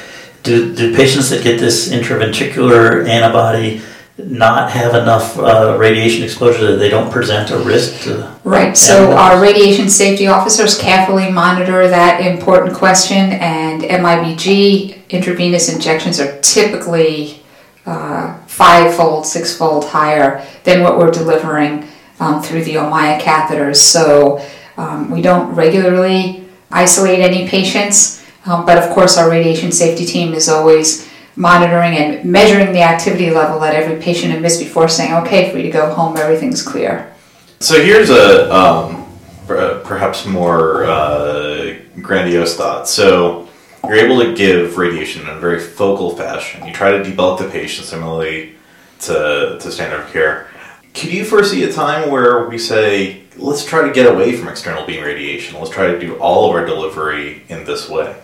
Do, 0.42 0.74
do 0.74 0.94
patients 0.94 1.30
that 1.30 1.44
get 1.44 1.60
this 1.60 1.88
intraventricular 1.88 3.08
antibody 3.08 3.80
not 4.18 4.70
have 4.70 4.94
enough 4.94 5.38
uh, 5.38 5.76
radiation 5.78 6.22
exposure 6.22 6.70
that 6.72 6.76
they 6.76 6.88
don't 6.88 7.10
present 7.10 7.50
a 7.50 7.58
risk 7.58 8.02
to? 8.02 8.14
The 8.14 8.36
right, 8.44 8.76
so 8.76 9.10
And- 9.10 9.18
our 9.18 9.40
radiation 9.40 9.88
safety 9.88 10.26
officers 10.26 10.78
carefully 10.78 11.30
monitor 11.30 11.88
that 11.88 12.20
important 12.20 12.74
question, 12.74 13.32
and 13.32 13.82
MIBG 13.82 15.08
intravenous 15.08 15.72
injections 15.72 16.20
are 16.20 16.40
typically 16.40 17.42
uh, 17.86 18.36
five-fold, 18.46 19.26
six-fold 19.26 19.86
higher 19.86 20.46
than 20.64 20.82
what 20.82 20.98
we're 20.98 21.10
delivering 21.10 21.88
um, 22.20 22.40
through 22.42 22.62
the 22.64 22.74
Ommaya 22.74 23.18
catheters. 23.20 23.76
So 23.76 24.44
um, 24.76 25.10
we 25.10 25.20
don't 25.22 25.54
regularly 25.54 26.44
isolate 26.70 27.20
any 27.20 27.48
patients, 27.48 28.21
um, 28.46 28.66
but 28.66 28.78
of 28.78 28.90
course 28.90 29.16
our 29.18 29.30
radiation 29.30 29.72
safety 29.72 30.04
team 30.04 30.34
is 30.34 30.48
always 30.48 31.10
monitoring 31.36 31.96
and 31.96 32.24
measuring 32.24 32.72
the 32.72 32.82
activity 32.82 33.30
level 33.30 33.58
that 33.60 33.74
every 33.74 34.00
patient 34.00 34.34
admits 34.34 34.58
before 34.58 34.88
saying, 34.88 35.14
okay, 35.14 35.50
for 35.50 35.56
you 35.56 35.64
to 35.64 35.70
go 35.70 35.92
home, 35.94 36.16
everything's 36.16 36.62
clear. 36.62 37.14
So 37.60 37.82
here's 37.82 38.10
a 38.10 38.52
um, 38.52 39.06
perhaps 39.46 40.26
more 40.26 40.84
uh, 40.84 41.76
grandiose 42.00 42.56
thought. 42.56 42.88
So 42.88 43.48
you're 43.84 43.96
able 43.96 44.20
to 44.22 44.34
give 44.34 44.76
radiation 44.76 45.22
in 45.22 45.28
a 45.28 45.38
very 45.38 45.58
focal 45.58 46.16
fashion. 46.16 46.66
You 46.66 46.72
try 46.72 46.92
to 46.92 47.02
debulk 47.02 47.38
the 47.38 47.48
patient 47.48 47.86
similarly 47.86 48.56
to, 49.00 49.58
to 49.60 49.72
standard 49.72 50.00
of 50.00 50.12
care. 50.12 50.48
Could 50.94 51.12
you 51.12 51.24
foresee 51.24 51.64
a 51.64 51.72
time 51.72 52.10
where 52.10 52.48
we 52.48 52.58
say, 52.58 53.21
let's 53.36 53.64
try 53.64 53.86
to 53.86 53.92
get 53.92 54.12
away 54.12 54.36
from 54.36 54.48
external 54.48 54.84
beam 54.86 55.02
radiation? 55.04 55.58
Let's 55.58 55.70
try 55.70 55.88
to 55.88 55.98
do 55.98 56.16
all 56.16 56.48
of 56.48 56.56
our 56.56 56.66
delivery 56.66 57.42
in 57.48 57.64
this 57.64 57.88
way. 57.88 58.16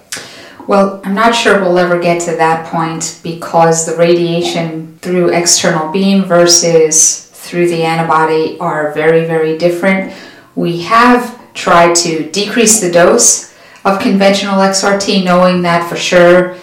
Well, 0.67 1.00
I'm 1.05 1.15
not 1.15 1.35
sure 1.35 1.61
we'll 1.61 1.79
ever 1.79 1.99
get 1.99 2.21
to 2.23 2.33
that 2.33 2.67
point 2.67 3.21
because 3.23 3.87
the 3.87 3.97
radiation 3.97 4.99
through 4.99 5.31
external 5.31 5.91
beam 5.91 6.25
versus 6.25 7.29
through 7.33 7.69
the 7.69 7.85
antibody 7.85 8.59
are 8.59 8.93
very, 8.93 9.25
very 9.25 9.57
different. 9.57 10.12
We 10.55 10.83
have 10.83 11.38
tried 11.55 11.95
to 11.97 12.31
decrease 12.31 12.81
the 12.81 12.91
dose 12.91 13.57
of 13.85 14.00
conventional 14.00 14.57
XRT, 14.57 15.25
knowing 15.25 15.62
that 15.62 15.88
for 15.88 15.97
sure 15.97 16.57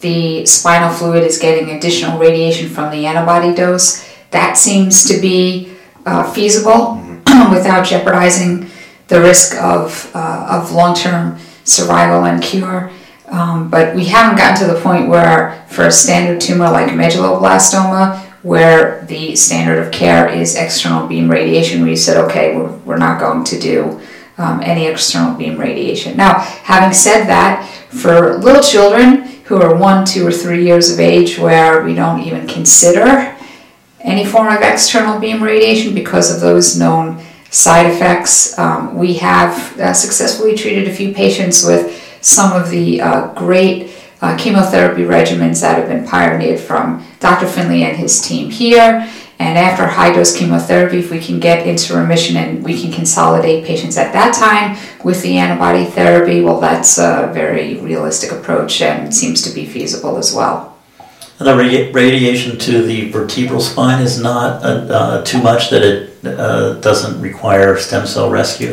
the 0.00 0.44
spinal 0.44 0.90
fluid 0.92 1.22
is 1.22 1.38
getting 1.38 1.70
additional 1.70 2.18
radiation 2.18 2.68
from 2.68 2.90
the 2.90 3.06
antibody 3.06 3.54
dose. 3.54 4.04
That 4.32 4.56
seems 4.56 5.04
to 5.04 5.20
be 5.20 5.72
uh, 6.04 6.32
feasible 6.32 7.11
without 7.50 7.86
jeopardizing 7.86 8.66
the 9.08 9.20
risk 9.20 9.54
of, 9.56 10.10
uh, 10.14 10.46
of 10.50 10.72
long 10.72 10.94
term 10.94 11.38
survival 11.64 12.24
and 12.24 12.42
cure. 12.42 12.90
Um, 13.26 13.70
but 13.70 13.94
we 13.94 14.04
haven't 14.04 14.36
gotten 14.36 14.66
to 14.66 14.72
the 14.72 14.80
point 14.80 15.08
where, 15.08 15.64
for 15.68 15.86
a 15.86 15.92
standard 15.92 16.40
tumor 16.40 16.70
like 16.70 16.90
medulloblastoma, 16.90 18.18
where 18.42 19.04
the 19.06 19.36
standard 19.36 19.78
of 19.78 19.92
care 19.92 20.28
is 20.28 20.56
external 20.56 21.06
beam 21.06 21.30
radiation, 21.30 21.82
we 21.82 21.96
said, 21.96 22.16
okay, 22.24 22.56
we're, 22.56 22.70
we're 22.78 22.96
not 22.98 23.20
going 23.20 23.44
to 23.44 23.58
do 23.58 24.00
um, 24.36 24.60
any 24.62 24.86
external 24.86 25.34
beam 25.36 25.58
radiation. 25.58 26.16
Now, 26.16 26.40
having 26.40 26.92
said 26.92 27.24
that, 27.26 27.66
for 27.88 28.38
little 28.38 28.62
children 28.62 29.22
who 29.44 29.60
are 29.60 29.76
one, 29.76 30.04
two, 30.04 30.26
or 30.26 30.32
three 30.32 30.64
years 30.64 30.90
of 30.90 30.98
age, 30.98 31.38
where 31.38 31.84
we 31.84 31.94
don't 31.94 32.20
even 32.20 32.46
consider 32.46 33.31
any 34.04 34.24
form 34.24 34.48
of 34.48 34.62
external 34.62 35.18
beam 35.18 35.42
radiation 35.42 35.94
because 35.94 36.34
of 36.34 36.40
those 36.40 36.78
known 36.78 37.22
side 37.50 37.86
effects, 37.86 38.58
um, 38.58 38.96
we 38.96 39.14
have 39.14 39.78
uh, 39.78 39.92
successfully 39.92 40.56
treated 40.56 40.88
a 40.88 40.94
few 40.94 41.12
patients 41.12 41.64
with 41.64 41.98
some 42.22 42.52
of 42.52 42.70
the 42.70 43.00
uh, 43.00 43.32
great 43.34 43.94
uh, 44.22 44.36
chemotherapy 44.38 45.02
regimens 45.02 45.60
that 45.60 45.76
have 45.76 45.88
been 45.88 46.06
pioneered 46.06 46.60
from 46.60 47.04
Dr. 47.20 47.46
Finlay 47.46 47.82
and 47.82 47.96
his 47.96 48.20
team 48.20 48.50
here. 48.50 49.08
And 49.38 49.58
after 49.58 49.86
high 49.86 50.14
dose 50.14 50.36
chemotherapy, 50.36 51.00
if 51.00 51.10
we 51.10 51.18
can 51.18 51.40
get 51.40 51.66
into 51.66 51.96
remission 51.96 52.36
and 52.36 52.62
we 52.62 52.80
can 52.80 52.92
consolidate 52.92 53.64
patients 53.64 53.96
at 53.96 54.12
that 54.12 54.34
time 54.34 54.78
with 55.04 55.20
the 55.22 55.36
antibody 55.36 55.84
therapy, 55.84 56.40
well, 56.42 56.60
that's 56.60 56.96
a 56.98 57.28
very 57.34 57.74
realistic 57.80 58.30
approach 58.30 58.80
and 58.80 59.12
seems 59.12 59.42
to 59.42 59.52
be 59.52 59.66
feasible 59.66 60.16
as 60.16 60.32
well. 60.32 60.71
And 61.38 61.48
the 61.48 61.52
radi- 61.52 61.92
radiation 61.94 62.58
to 62.58 62.82
the 62.82 63.10
vertebral 63.10 63.60
spine 63.60 64.02
is 64.02 64.20
not 64.20 64.62
uh, 64.62 64.66
uh, 64.68 65.24
too 65.24 65.42
much 65.42 65.70
that 65.70 65.82
it 65.82 66.24
uh, 66.24 66.74
doesn't 66.74 67.20
require 67.20 67.76
stem 67.78 68.06
cell 68.06 68.30
rescue. 68.30 68.70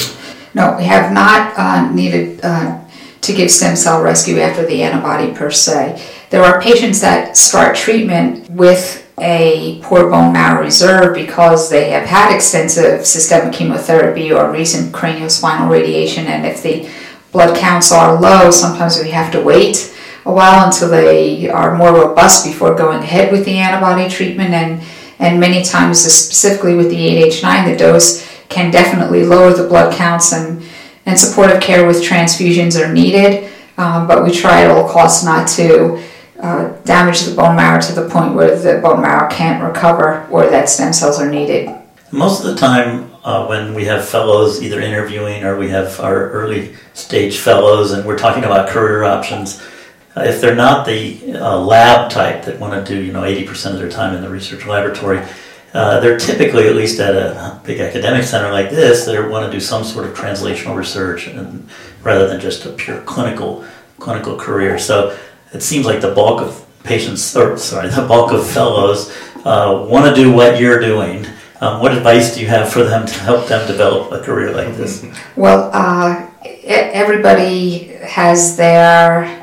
No, 0.54 0.76
we 0.78 0.84
have 0.84 1.12
not 1.12 1.58
uh, 1.58 1.92
needed 1.92 2.42
to 2.42 3.34
give 3.34 3.52
stem 3.52 3.76
cell 3.76 4.02
rescue 4.02 4.40
after 4.40 4.66
the 4.66 4.82
antibody 4.84 5.34
per 5.34 5.52
se. 5.52 6.04
There 6.30 6.44
are 6.44 6.62
patients 6.62 7.02
that 7.02 7.36
start 7.38 7.76
treatment 7.76 8.50
with 8.50 9.06
a 9.20 9.80
poor 9.84 10.10
bone 10.10 10.32
marrow 10.32 10.62
reserve 10.62 11.14
because 11.14 11.70
they 11.70 11.90
have 11.90 12.08
had 12.08 12.34
extensive 12.34 13.06
systemic 13.06 13.54
chemotherapy 13.54 14.32
or 14.32 14.52
recent 14.52 14.94
craniospinal 14.94 15.70
radiation, 15.70 16.28
and 16.28 16.46
if 16.46 16.64
the 16.64 16.90
blood 17.32 17.58
counts 17.58 17.92
are 17.92 18.20
low, 18.20 18.50
sometimes 18.50 19.00
we 19.00 19.10
have 19.10 19.32
to 19.32 19.42
wait 19.42 19.94
a 20.30 20.34
while 20.34 20.66
until 20.66 20.90
they 20.90 21.50
are 21.50 21.76
more 21.76 21.94
robust 21.94 22.46
before 22.46 22.76
going 22.76 23.00
ahead 23.00 23.32
with 23.32 23.46
the 23.46 23.58
antibody 23.58 24.10
treatment 24.10 24.54
and 24.54 24.82
and 25.20 25.38
many 25.40 25.62
times 25.64 26.00
specifically 26.00 26.76
with 26.76 26.90
the 26.90 26.96
8H9 26.96 27.72
the 27.72 27.78
dose 27.78 28.26
can 28.48 28.72
definitely 28.72 29.26
lower 29.26 29.54
the 29.54 29.68
blood 29.68 29.94
counts 29.94 30.32
and 30.34 30.64
and 31.06 31.18
supportive 31.18 31.62
care 31.62 31.88
with 31.88 32.04
transfusions 32.04 32.80
are 32.80 32.94
needed. 32.94 33.50
Um, 33.78 34.08
but 34.08 34.24
we 34.24 34.32
try 34.32 34.64
at 34.64 34.72
all 34.72 34.88
costs 34.88 35.24
not 35.24 35.48
to 35.50 36.04
uh, 36.40 36.70
damage 36.84 37.22
the 37.22 37.36
bone 37.36 37.56
marrow 37.56 37.82
to 37.82 37.94
the 37.94 38.08
point 38.10 38.36
where 38.36 38.56
the 38.56 38.80
bone 38.82 39.02
marrow 39.02 39.30
can't 39.30 39.64
recover 39.64 40.28
or 40.30 40.50
that 40.50 40.70
stem 40.70 40.94
cells 40.94 41.20
are 41.20 41.30
needed. 41.30 41.70
Most 42.12 42.44
of 42.44 42.52
the 42.52 42.56
time, 42.56 43.12
uh, 43.24 43.46
when 43.48 43.74
we 43.74 43.86
have 43.86 44.08
fellows 44.08 44.62
either 44.62 44.80
interviewing 44.82 45.44
or 45.44 45.58
we 45.58 45.70
have 45.70 46.00
our 46.00 46.30
early 46.32 46.76
stage 46.94 47.40
fellows 47.40 47.92
and 47.92 48.06
we're 48.06 48.18
talking 48.18 48.44
about 48.44 48.70
career 48.70 49.04
options, 49.04 49.62
if 50.18 50.42
they're 50.42 50.56
not 50.56 50.86
the 50.86 51.36
uh, 51.36 51.58
lab 51.60 52.10
type 52.10 52.46
that 52.46 52.60
want 52.60 52.74
to 52.74 52.94
do 52.94 53.02
you 53.02 53.12
know 53.12 53.22
80% 53.22 53.74
of 53.74 53.80
their 53.80 53.90
time 53.90 54.16
in 54.16 54.22
the 54.22 54.30
research 54.30 54.66
laboratory, 54.66 55.22
uh, 55.74 56.00
they're 56.00 56.18
typically, 56.18 56.68
at 56.68 56.76
least 56.76 57.00
at 57.00 57.16
a 57.16 57.60
big 57.64 57.80
academic 57.80 58.24
center 58.24 58.52
like 58.52 58.72
this, 58.72 59.06
they 59.06 59.20
want 59.22 59.46
to 59.46 59.52
do 59.52 59.60
some 59.60 59.84
sort 59.84 60.06
of 60.06 60.18
translational 60.18 60.76
research 60.76 61.28
and, 61.28 61.70
rather 62.02 62.28
than 62.28 62.40
just 62.40 62.66
a 62.66 62.72
pure 62.72 63.02
clinical 63.02 63.64
clinical 64.00 64.36
career. 64.36 64.80
So 64.80 65.18
it 65.54 65.62
seems 65.62 65.86
like 65.86 66.02
the 66.02 66.12
bulk 66.12 66.42
of 66.42 66.66
patients, 66.84 67.36
or 67.36 67.58
sorry, 67.58 67.90
the 67.90 68.06
bulk 68.08 68.32
of 68.32 68.50
fellows 68.50 69.16
uh, 69.46 69.86
want 69.90 70.06
to 70.06 70.16
do 70.16 70.32
what 70.32 70.60
you're 70.60 70.80
doing. 70.80 71.26
Um, 71.62 71.82
what 71.82 71.96
advice 71.96 72.34
do 72.34 72.42
you 72.42 72.48
have 72.48 72.72
for 72.72 72.84
them 72.84 73.06
to 73.06 73.14
help 73.16 73.48
them 73.48 73.68
develop 73.68 74.12
a 74.14 74.24
career 74.24 74.52
like 74.54 74.76
this? 74.78 75.06
Well, 75.36 75.70
uh, 75.74 76.30
everybody 76.64 77.98
has 78.08 78.56
their 78.56 79.26
uh, 79.26 79.39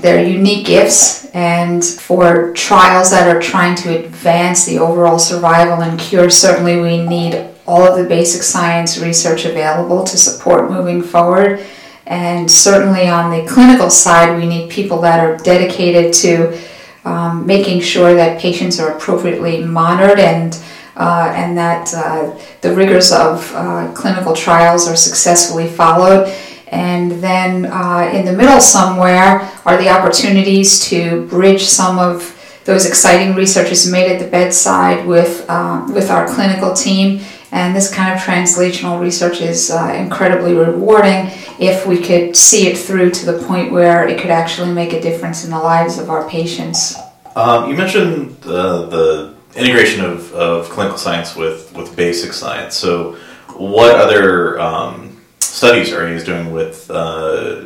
their 0.00 0.26
unique 0.26 0.66
gifts, 0.66 1.26
and 1.34 1.84
for 1.84 2.52
trials 2.52 3.10
that 3.10 3.28
are 3.28 3.40
trying 3.40 3.74
to 3.76 3.98
advance 3.98 4.64
the 4.64 4.78
overall 4.78 5.18
survival 5.18 5.82
and 5.82 5.98
cure, 5.98 6.30
certainly 6.30 6.80
we 6.80 7.04
need 7.04 7.48
all 7.66 7.82
of 7.82 7.96
the 7.96 8.04
basic 8.04 8.42
science 8.42 8.98
research 8.98 9.44
available 9.44 10.04
to 10.04 10.16
support 10.16 10.70
moving 10.70 11.02
forward. 11.02 11.64
And 12.06 12.50
certainly 12.50 13.08
on 13.08 13.30
the 13.30 13.48
clinical 13.50 13.88
side, 13.88 14.36
we 14.36 14.46
need 14.46 14.70
people 14.70 15.00
that 15.00 15.20
are 15.20 15.36
dedicated 15.38 16.12
to 16.14 16.58
um, 17.04 17.46
making 17.46 17.80
sure 17.80 18.14
that 18.14 18.40
patients 18.40 18.78
are 18.78 18.96
appropriately 18.96 19.64
monitored 19.64 20.18
and 20.18 20.58
uh, 20.96 21.32
and 21.34 21.58
that 21.58 21.92
uh, 21.92 22.38
the 22.60 22.72
rigors 22.72 23.10
of 23.10 23.52
uh, 23.56 23.92
clinical 23.94 24.32
trials 24.32 24.86
are 24.86 24.94
successfully 24.94 25.66
followed. 25.66 26.32
And 26.74 27.12
then 27.12 27.66
uh, 27.66 28.10
in 28.12 28.24
the 28.24 28.32
middle 28.32 28.60
somewhere 28.60 29.48
are 29.64 29.76
the 29.76 29.88
opportunities 29.88 30.80
to 30.88 31.24
bridge 31.28 31.62
some 31.62 32.00
of 32.00 32.32
those 32.64 32.84
exciting 32.84 33.36
researches 33.36 33.88
made 33.90 34.10
at 34.10 34.18
the 34.18 34.26
bedside 34.26 35.06
with, 35.06 35.48
um, 35.48 35.94
with 35.94 36.10
our 36.10 36.26
clinical 36.26 36.72
team. 36.72 37.20
And 37.52 37.76
this 37.76 37.94
kind 37.94 38.12
of 38.12 38.18
translational 38.20 39.00
research 39.00 39.40
is 39.40 39.70
uh, 39.70 39.94
incredibly 39.96 40.54
rewarding 40.54 41.30
if 41.60 41.86
we 41.86 42.00
could 42.00 42.34
see 42.34 42.66
it 42.66 42.76
through 42.76 43.10
to 43.10 43.26
the 43.26 43.46
point 43.46 43.70
where 43.70 44.08
it 44.08 44.20
could 44.20 44.32
actually 44.32 44.72
make 44.72 44.92
a 44.92 45.00
difference 45.00 45.44
in 45.44 45.50
the 45.50 45.58
lives 45.58 45.98
of 45.98 46.10
our 46.10 46.28
patients. 46.28 46.96
Um, 47.36 47.70
you 47.70 47.76
mentioned 47.76 48.36
uh, 48.44 48.86
the 48.86 49.34
integration 49.54 50.04
of, 50.04 50.32
of 50.32 50.68
clinical 50.70 50.98
science 50.98 51.36
with, 51.36 51.72
with 51.76 51.94
basic 51.94 52.32
science. 52.32 52.74
So, 52.74 53.16
what 53.56 53.94
other 53.94 54.58
um, 54.58 55.13
studies 55.54 55.92
are 55.92 56.12
you 56.12 56.20
doing 56.24 56.50
with 56.50 56.90
uh, 56.90 57.64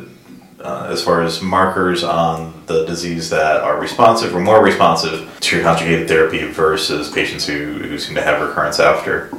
uh, 0.59 0.87
as 0.91 1.03
far 1.03 1.23
as 1.23 1.41
markers 1.41 2.03
on 2.03 2.53
the 2.67 2.85
disease 2.85 3.31
that 3.31 3.61
are 3.61 3.79
responsive 3.79 4.35
or 4.35 4.39
more 4.39 4.63
responsive 4.63 5.35
to 5.39 5.61
conjugated 5.63 6.07
therapy 6.07 6.45
versus 6.45 7.09
patients 7.09 7.47
who, 7.47 7.73
who 7.79 7.97
seem 7.97 8.13
to 8.13 8.21
have 8.21 8.47
recurrence 8.47 8.79
after? 8.79 9.31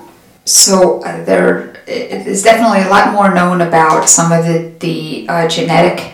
So 0.46 1.00
uh, 1.04 1.24
there 1.24 1.76
is 1.86 2.42
definitely 2.42 2.82
a 2.82 2.88
lot 2.88 3.12
more 3.12 3.32
known 3.32 3.60
about 3.60 4.08
some 4.08 4.32
of 4.32 4.44
the, 4.44 4.74
the 4.80 5.28
uh, 5.28 5.48
genetic 5.48 6.12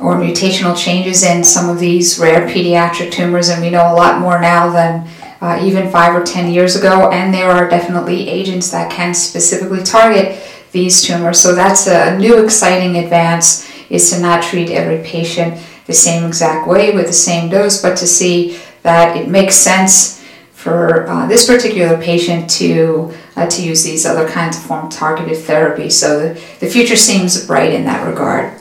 or 0.00 0.16
mutational 0.16 0.76
changes 0.76 1.22
in 1.22 1.44
some 1.44 1.68
of 1.70 1.78
these 1.78 2.18
rare 2.18 2.48
pediatric 2.48 3.12
tumors, 3.12 3.50
and 3.50 3.62
we 3.62 3.70
know 3.70 3.92
a 3.92 3.94
lot 3.94 4.20
more 4.20 4.40
now 4.40 4.70
than 4.70 5.08
uh, 5.40 5.60
even 5.62 5.90
five 5.90 6.14
or 6.14 6.24
ten 6.24 6.52
years 6.52 6.74
ago. 6.74 7.10
And 7.10 7.32
there 7.32 7.50
are 7.50 7.68
definitely 7.68 8.28
agents 8.28 8.70
that 8.70 8.90
can 8.90 9.14
specifically 9.14 9.82
target 9.84 10.40
these 10.72 11.02
tumors. 11.02 11.40
So 11.40 11.54
that's 11.54 11.86
a 11.86 12.16
new 12.18 12.42
exciting 12.42 12.96
advance 12.96 13.68
is 13.90 14.10
to 14.10 14.20
not 14.20 14.42
treat 14.42 14.70
every 14.70 15.02
patient 15.04 15.60
the 15.86 15.94
same 15.94 16.24
exact 16.24 16.68
way 16.68 16.94
with 16.94 17.06
the 17.06 17.12
same 17.12 17.48
dose, 17.48 17.80
but 17.80 17.96
to 17.96 18.06
see 18.06 18.60
that 18.82 19.16
it 19.16 19.28
makes 19.28 19.54
sense 19.56 20.22
for 20.52 21.08
uh, 21.08 21.26
this 21.26 21.46
particular 21.46 21.96
patient 22.02 22.50
to 22.50 23.12
uh, 23.36 23.46
to 23.46 23.62
use 23.62 23.84
these 23.84 24.04
other 24.04 24.28
kinds 24.28 24.56
of 24.56 24.62
form 24.64 24.88
targeted 24.90 25.38
therapy. 25.38 25.88
So 25.88 26.20
the, 26.20 26.40
the 26.60 26.68
future 26.68 26.96
seems 26.96 27.46
bright 27.46 27.72
in 27.72 27.84
that 27.84 28.06
regard. 28.06 28.52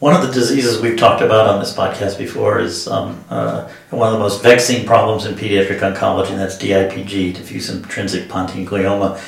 One 0.00 0.14
of 0.14 0.26
the 0.26 0.32
diseases 0.32 0.80
we've 0.80 0.98
talked 0.98 1.22
about 1.22 1.46
on 1.46 1.60
this 1.60 1.74
podcast 1.74 2.16
before 2.16 2.58
is 2.58 2.88
um, 2.88 3.22
uh, 3.28 3.70
one 3.90 4.08
of 4.08 4.14
the 4.14 4.18
most 4.18 4.42
vexing 4.42 4.86
problems 4.86 5.26
in 5.26 5.34
pediatric 5.34 5.80
oncology, 5.80 6.30
and 6.30 6.40
that's 6.40 6.56
DIPG, 6.56 7.34
diffuse 7.34 7.68
intrinsic 7.68 8.28
pontine 8.28 8.66
glioma. 8.66 9.20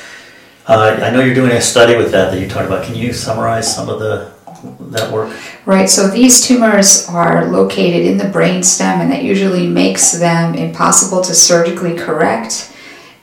Uh, 0.65 0.97
I 1.01 1.09
know 1.09 1.19
you're 1.19 1.35
doing 1.35 1.51
a 1.51 1.61
study 1.61 1.97
with 1.97 2.11
that 2.11 2.31
that 2.31 2.39
you 2.39 2.47
talked 2.47 2.67
about. 2.67 2.85
Can 2.85 2.95
you 2.95 3.11
summarize 3.11 3.73
some 3.73 3.89
of 3.89 3.99
the 3.99 4.31
that 4.91 5.11
work? 5.11 5.37
Right. 5.65 5.89
So 5.89 6.07
these 6.07 6.39
tumors 6.39 7.05
are 7.09 7.47
located 7.47 8.05
in 8.05 8.17
the 8.17 8.25
brainstem, 8.25 9.01
and 9.01 9.11
that 9.11 9.23
usually 9.23 9.67
makes 9.67 10.13
them 10.13 10.55
impossible 10.55 11.21
to 11.23 11.33
surgically 11.33 11.95
correct. 11.95 12.73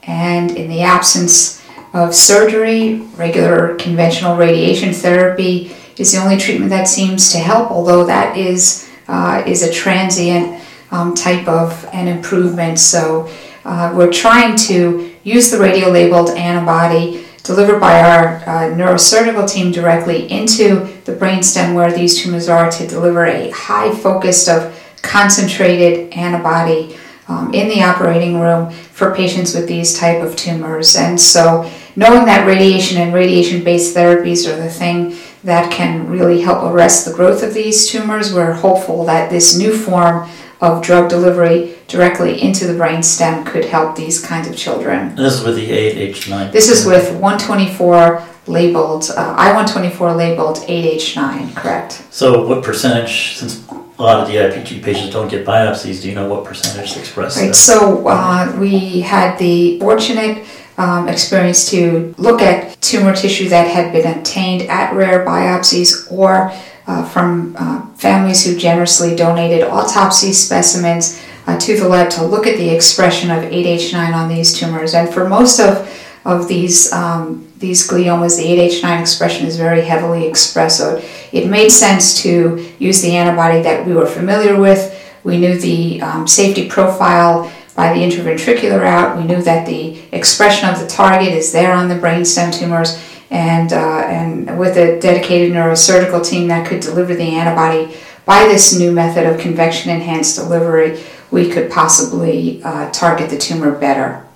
And 0.02 0.54
in 0.56 0.68
the 0.68 0.82
absence 0.82 1.64
of 1.94 2.14
surgery, 2.14 2.96
regular 3.16 3.74
conventional 3.76 4.36
radiation 4.36 4.92
therapy 4.92 5.74
is 5.96 6.12
the 6.12 6.18
only 6.18 6.36
treatment 6.36 6.70
that 6.70 6.88
seems 6.88 7.32
to 7.32 7.38
help, 7.38 7.70
although 7.70 8.04
that 8.04 8.36
is, 8.36 8.90
uh, 9.08 9.42
is 9.46 9.62
a 9.62 9.72
transient 9.72 10.62
um, 10.90 11.14
type 11.14 11.48
of 11.48 11.88
an 11.92 12.06
improvement. 12.06 12.78
So 12.78 13.30
uh, 13.64 13.92
we're 13.96 14.12
trying 14.12 14.56
to 14.56 15.14
use 15.24 15.50
the 15.50 15.58
radio-labeled 15.58 16.30
antibody 16.30 17.26
delivered 17.50 17.80
by 17.80 18.00
our 18.00 18.36
uh, 18.46 18.70
neurosurgical 18.76 19.50
team 19.52 19.72
directly 19.72 20.30
into 20.30 20.86
the 21.04 21.12
brainstem 21.12 21.74
where 21.74 21.92
these 21.92 22.22
tumors 22.22 22.48
are 22.48 22.70
to 22.70 22.86
deliver 22.86 23.26
a 23.26 23.50
high 23.50 23.92
focused 23.92 24.48
of 24.48 24.72
concentrated 25.02 26.12
antibody 26.12 26.96
um, 27.26 27.52
in 27.52 27.66
the 27.68 27.82
operating 27.82 28.40
room 28.40 28.70
for 28.70 29.12
patients 29.12 29.52
with 29.52 29.66
these 29.66 29.98
type 29.98 30.22
of 30.22 30.36
tumors. 30.36 30.94
And 30.94 31.20
so 31.20 31.68
knowing 31.96 32.24
that 32.26 32.46
radiation 32.46 32.98
and 32.98 33.12
radiation-based 33.12 33.96
therapies 33.96 34.48
are 34.48 34.56
the 34.56 34.70
thing 34.70 35.16
that 35.42 35.72
can 35.72 36.06
really 36.08 36.42
help 36.42 36.62
arrest 36.62 37.04
the 37.04 37.12
growth 37.12 37.42
of 37.42 37.52
these 37.52 37.88
tumors. 37.88 38.32
We're 38.32 38.52
hopeful 38.52 39.04
that 39.06 39.28
this 39.28 39.58
new 39.58 39.76
form 39.76 40.28
of 40.60 40.84
drug 40.84 41.08
delivery 41.08 41.74
directly 41.90 42.40
into 42.40 42.66
the 42.66 42.72
brainstem 42.72 43.44
could 43.44 43.64
help 43.64 43.96
these 43.96 44.24
kinds 44.24 44.48
of 44.48 44.56
children. 44.56 45.14
This 45.16 45.34
is 45.34 45.44
with 45.44 45.56
the 45.56 45.68
8H9. 45.68 46.52
This 46.52 46.68
is 46.70 46.86
with 46.86 47.10
124 47.20 48.24
labeled, 48.46 49.10
uh, 49.16 49.34
I-124 49.36 50.16
labeled 50.16 50.58
8H9, 50.58 51.54
correct? 51.56 52.04
So 52.10 52.46
what 52.46 52.62
percentage, 52.62 53.36
since 53.36 53.66
a 53.68 54.02
lot 54.02 54.20
of 54.20 54.28
DIPG 54.28 54.82
patients 54.84 55.12
don't 55.12 55.28
get 55.28 55.44
biopsies, 55.44 56.00
do 56.00 56.08
you 56.08 56.14
know 56.14 56.28
what 56.28 56.44
percentage 56.44 56.96
express 56.96 57.36
Right, 57.36 57.48
that? 57.48 57.54
so 57.54 58.06
uh, 58.06 58.56
we 58.58 59.00
had 59.00 59.36
the 59.38 59.80
fortunate 59.80 60.46
um, 60.78 61.08
experience 61.08 61.68
to 61.70 62.14
look 62.18 62.40
at 62.40 62.80
tumor 62.80 63.14
tissue 63.14 63.48
that 63.48 63.66
had 63.66 63.92
been 63.92 64.16
obtained 64.16 64.62
at 64.70 64.94
rare 64.94 65.26
biopsies 65.26 66.10
or 66.10 66.52
uh, 66.86 67.04
from 67.04 67.54
uh, 67.58 67.86
families 67.96 68.44
who 68.46 68.56
generously 68.56 69.14
donated 69.14 69.62
autopsy 69.64 70.32
specimens 70.32 71.20
uh, 71.46 71.58
to 71.58 71.76
the 71.78 71.88
lab 71.88 72.10
to 72.12 72.24
look 72.24 72.46
at 72.46 72.56
the 72.56 72.68
expression 72.68 73.30
of 73.30 73.44
8H9 73.44 74.14
on 74.14 74.28
these 74.28 74.58
tumors. 74.58 74.94
And 74.94 75.12
for 75.12 75.28
most 75.28 75.60
of, 75.60 75.88
of 76.24 76.48
these, 76.48 76.92
um, 76.92 77.50
these 77.58 77.88
gliomas, 77.88 78.36
the 78.36 78.44
8H9 78.44 79.00
expression 79.00 79.46
is 79.46 79.56
very 79.56 79.82
heavily 79.82 80.26
expressed. 80.26 80.78
So 80.78 81.02
it 81.32 81.48
made 81.48 81.70
sense 81.70 82.22
to 82.22 82.72
use 82.78 83.02
the 83.02 83.16
antibody 83.16 83.62
that 83.62 83.86
we 83.86 83.94
were 83.94 84.06
familiar 84.06 84.60
with. 84.60 84.96
We 85.24 85.38
knew 85.38 85.58
the 85.58 86.00
um, 86.02 86.26
safety 86.26 86.68
profile 86.68 87.50
by 87.80 87.94
the 87.94 88.00
intraventricular 88.00 88.80
route. 88.80 89.16
We 89.16 89.24
knew 89.24 89.42
that 89.42 89.66
the 89.66 90.00
expression 90.12 90.68
of 90.68 90.78
the 90.80 90.86
target 90.86 91.32
is 91.32 91.52
there 91.52 91.72
on 91.72 91.88
the 91.88 91.94
brainstem 91.94 92.52
tumors, 92.52 93.02
and 93.30 93.72
uh, 93.72 94.02
and 94.06 94.58
with 94.58 94.76
a 94.76 95.00
dedicated 95.00 95.52
neurosurgical 95.52 96.26
team 96.28 96.48
that 96.48 96.66
could 96.66 96.80
deliver 96.80 97.14
the 97.14 97.22
antibody 97.22 97.96
by 98.26 98.44
this 98.44 98.78
new 98.78 98.92
method 98.92 99.24
of 99.24 99.40
convection 99.40 99.90
enhanced 99.90 100.36
delivery, 100.36 101.00
we 101.30 101.50
could 101.50 101.70
possibly 101.70 102.62
uh, 102.62 102.90
target 102.90 103.30
the 103.30 103.38
tumor 103.38 103.72
better. 103.72 104.26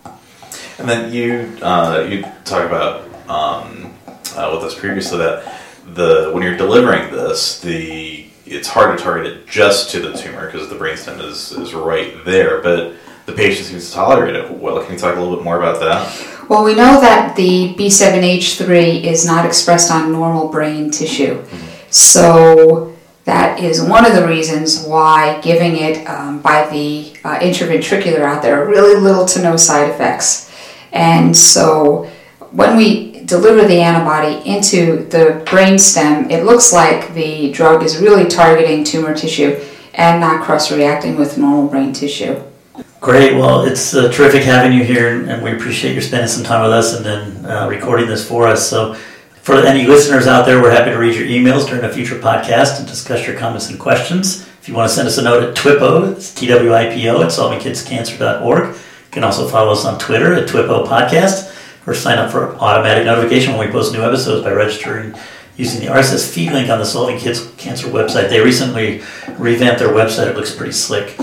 And 0.79 0.89
then 0.89 1.13
you 1.13 1.57
uh, 1.63 2.07
you 2.09 2.23
talk 2.45 2.67
about 2.67 3.03
um, 3.29 3.93
uh, 4.37 4.51
with 4.55 4.65
us 4.65 4.79
previously 4.79 5.19
that 5.19 5.61
the 5.95 6.31
when 6.33 6.43
you're 6.43 6.57
delivering 6.57 7.13
this, 7.13 7.61
the 7.61 8.27
it's 8.47 8.69
hard 8.69 8.97
to 8.97 9.03
target 9.03 9.27
it 9.27 9.47
just 9.47 9.91
to 9.91 10.01
the 10.01 10.13
tumor 10.13 10.47
because 10.47 10.69
the 10.69 10.75
brainstem 10.75 11.21
is, 11.21 11.53
is 11.53 11.73
right 11.73 12.25
there, 12.25 12.61
but 12.61 12.95
the 13.27 13.33
patient 13.33 13.67
seems 13.67 13.89
to 13.89 13.95
tolerate 13.95 14.37
it 14.37 14.51
well. 14.51 14.83
Can 14.85 14.93
you 14.93 14.99
talk 14.99 15.17
a 15.17 15.21
little 15.21 15.37
bit 15.37 15.45
more 15.45 15.57
about 15.57 15.81
that? 15.81 16.49
Well, 16.49 16.63
we 16.63 16.75
know 16.75 17.01
that 17.01 17.37
the 17.37 17.75
B7H3 17.75 19.05
is 19.05 19.25
not 19.25 19.47
expressed 19.47 19.91
on 19.91 20.13
normal 20.13 20.49
brain 20.49 20.91
tissue. 20.91 21.43
So 21.89 22.94
that 23.25 23.61
is 23.61 23.83
one 23.83 24.07
of 24.07 24.15
the 24.15 24.27
reasons 24.27 24.85
why 24.85 25.41
giving 25.41 25.77
it 25.77 26.07
um, 26.07 26.43
by 26.43 26.69
the 26.69 27.15
uh, 27.25 27.39
intraventricular 27.39 28.21
out 28.21 28.43
there 28.43 28.63
are 28.63 28.69
really 28.69 29.01
little 29.01 29.25
to 29.25 29.43
no 29.43 29.57
side 29.57 29.91
effects. 29.91 30.53
And 30.93 31.35
so 31.37 32.11
when 32.51 32.77
we 32.77 33.23
deliver 33.25 33.67
the 33.67 33.81
antibody 33.81 34.49
into 34.49 35.05
the 35.07 35.43
brainstem, 35.47 36.31
it 36.31 36.45
looks 36.45 36.73
like 36.73 37.15
the 37.15 37.51
drug 37.53 37.83
is 37.83 37.99
really 37.99 38.29
targeting 38.29 38.85
tumor 38.85 39.15
tissue 39.15 39.59
and 39.95 40.21
not 40.21 40.45
cross-reacting 40.45 41.17
with 41.17 41.39
normal 41.39 41.69
brain 41.69 41.93
tissue. 41.93 42.41
Great. 43.01 43.35
Well, 43.35 43.63
it's 43.63 43.95
uh, 43.95 44.11
terrific 44.11 44.43
having 44.43 44.77
you 44.77 44.83
here, 44.83 45.29
and 45.29 45.43
we 45.43 45.53
appreciate 45.53 45.95
you 45.95 46.01
spending 46.01 46.29
some 46.29 46.43
time 46.43 46.63
with 46.63 46.73
us 46.73 46.95
and 46.97 47.05
then 47.05 47.47
uh, 47.47 47.69
recording 47.69 48.07
this 48.07 48.27
for 48.27 48.47
us. 48.47 48.69
So, 48.69 48.97
for 49.45 49.57
any 49.57 49.87
listeners 49.87 50.27
out 50.27 50.47
there, 50.47 50.63
we're 50.63 50.71
happy 50.71 50.91
to 50.91 50.97
read 50.97 51.15
your 51.15 51.29
emails 51.29 51.69
during 51.69 51.85
a 51.85 51.93
future 51.93 52.15
podcast 52.15 52.79
and 52.79 52.89
discuss 52.89 53.27
your 53.27 53.37
comments 53.37 53.69
and 53.69 53.79
questions. 53.79 54.49
If 54.63 54.71
you 54.71 54.75
want 54.75 54.89
to 54.89 54.97
send 54.97 55.07
us 55.07 55.19
a 55.19 55.23
note 55.23 55.43
at 55.43 55.55
TWIPO, 55.55 56.13
it's 56.13 56.33
T-W-I-P-O 56.33 57.21
at 57.21 57.29
solvingkidscancer.org. 57.29 58.69
You 58.75 58.81
can 59.11 59.23
also 59.23 59.47
follow 59.47 59.73
us 59.73 59.85
on 59.85 59.99
Twitter 59.99 60.33
at 60.33 60.49
TWIPO 60.49 60.87
Podcast 60.87 61.55
or 61.87 61.93
sign 61.93 62.17
up 62.17 62.31
for 62.31 62.57
automatic 62.57 63.05
notification 63.05 63.53
when 63.53 63.67
we 63.67 63.71
post 63.71 63.93
new 63.93 64.03
episodes 64.03 64.43
by 64.43 64.51
registering 64.51 65.15
using 65.59 65.83
the 65.83 65.93
RSS 65.93 66.33
feed 66.33 66.51
link 66.51 66.71
on 66.71 66.79
the 66.79 66.87
Solving 66.87 67.19
Kids 67.19 67.53
Cancer 67.59 67.89
website. 67.89 68.31
They 68.31 68.41
recently 68.41 69.03
revamped 69.37 69.79
their 69.79 69.91
website. 69.91 70.29
It 70.29 70.37
looks 70.37 70.55
pretty 70.55 70.73
slick. 70.73 71.17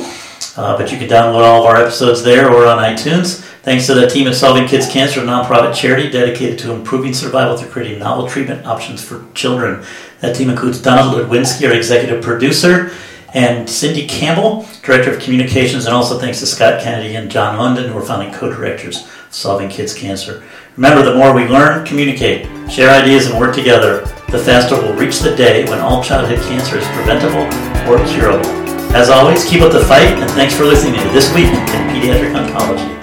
Uh, 0.56 0.78
but 0.78 0.92
you 0.92 1.00
can 1.00 1.10
download 1.10 1.42
all 1.42 1.62
of 1.62 1.66
our 1.66 1.78
episodes 1.78 2.22
there 2.22 2.52
or 2.52 2.68
on 2.68 2.78
iTunes. 2.78 3.51
Thanks 3.64 3.86
to 3.86 3.94
the 3.94 4.08
team 4.08 4.28
at 4.28 4.34
Solving 4.34 4.68
Kids 4.68 4.90
Cancer, 4.90 5.22
a 5.22 5.24
nonprofit 5.24 5.76
charity 5.76 6.10
dedicated 6.10 6.58
to 6.60 6.74
improving 6.74 7.14
survival 7.14 7.56
through 7.56 7.70
creating 7.70 8.00
novel 8.00 8.28
treatment 8.28 8.66
options 8.66 9.04
for 9.04 9.24
children. 9.36 9.86
That 10.22 10.36
team 10.36 10.50
includes 10.50 10.82
Donna 10.82 11.04
Ludwinski, 11.04 11.68
our 11.68 11.76
executive 11.76 12.24
producer, 12.24 12.92
and 13.36 13.70
Cindy 13.70 14.08
Campbell, 14.08 14.68
director 14.82 15.14
of 15.14 15.22
communications, 15.22 15.86
and 15.86 15.94
also 15.94 16.18
thanks 16.18 16.40
to 16.40 16.48
Scott 16.48 16.82
Kennedy 16.82 17.16
and 17.16 17.30
John 17.30 17.60
London, 17.60 17.92
who 17.92 18.00
are 18.00 18.02
founding 18.02 18.34
co-directors 18.34 19.04
of 19.04 19.28
Solving 19.30 19.70
Kids 19.70 19.94
Cancer. 19.94 20.42
Remember, 20.76 21.04
the 21.04 21.16
more 21.16 21.32
we 21.32 21.46
learn, 21.46 21.86
communicate, 21.86 22.48
share 22.72 22.90
ideas, 22.90 23.28
and 23.28 23.40
work 23.40 23.54
together, 23.54 24.00
the 24.32 24.40
faster 24.40 24.76
we'll 24.76 24.98
reach 24.98 25.20
the 25.20 25.36
day 25.36 25.66
when 25.66 25.78
all 25.78 26.04
childhood 26.04 26.40
cancer 26.48 26.80
is 26.80 26.88
preventable 26.88 27.46
or 27.88 28.04
curable. 28.08 28.50
As 28.96 29.12
always, 29.12 29.46
keep 29.46 29.62
up 29.62 29.72
the 29.72 29.86
fight, 29.86 30.08
and 30.08 30.32
thanks 30.32 30.56
for 30.56 30.64
listening 30.64 31.00
to 31.00 31.10
This 31.10 31.32
Week 31.36 31.46
in 31.46 31.54
Pediatric 31.54 32.34
Oncology. 32.34 33.01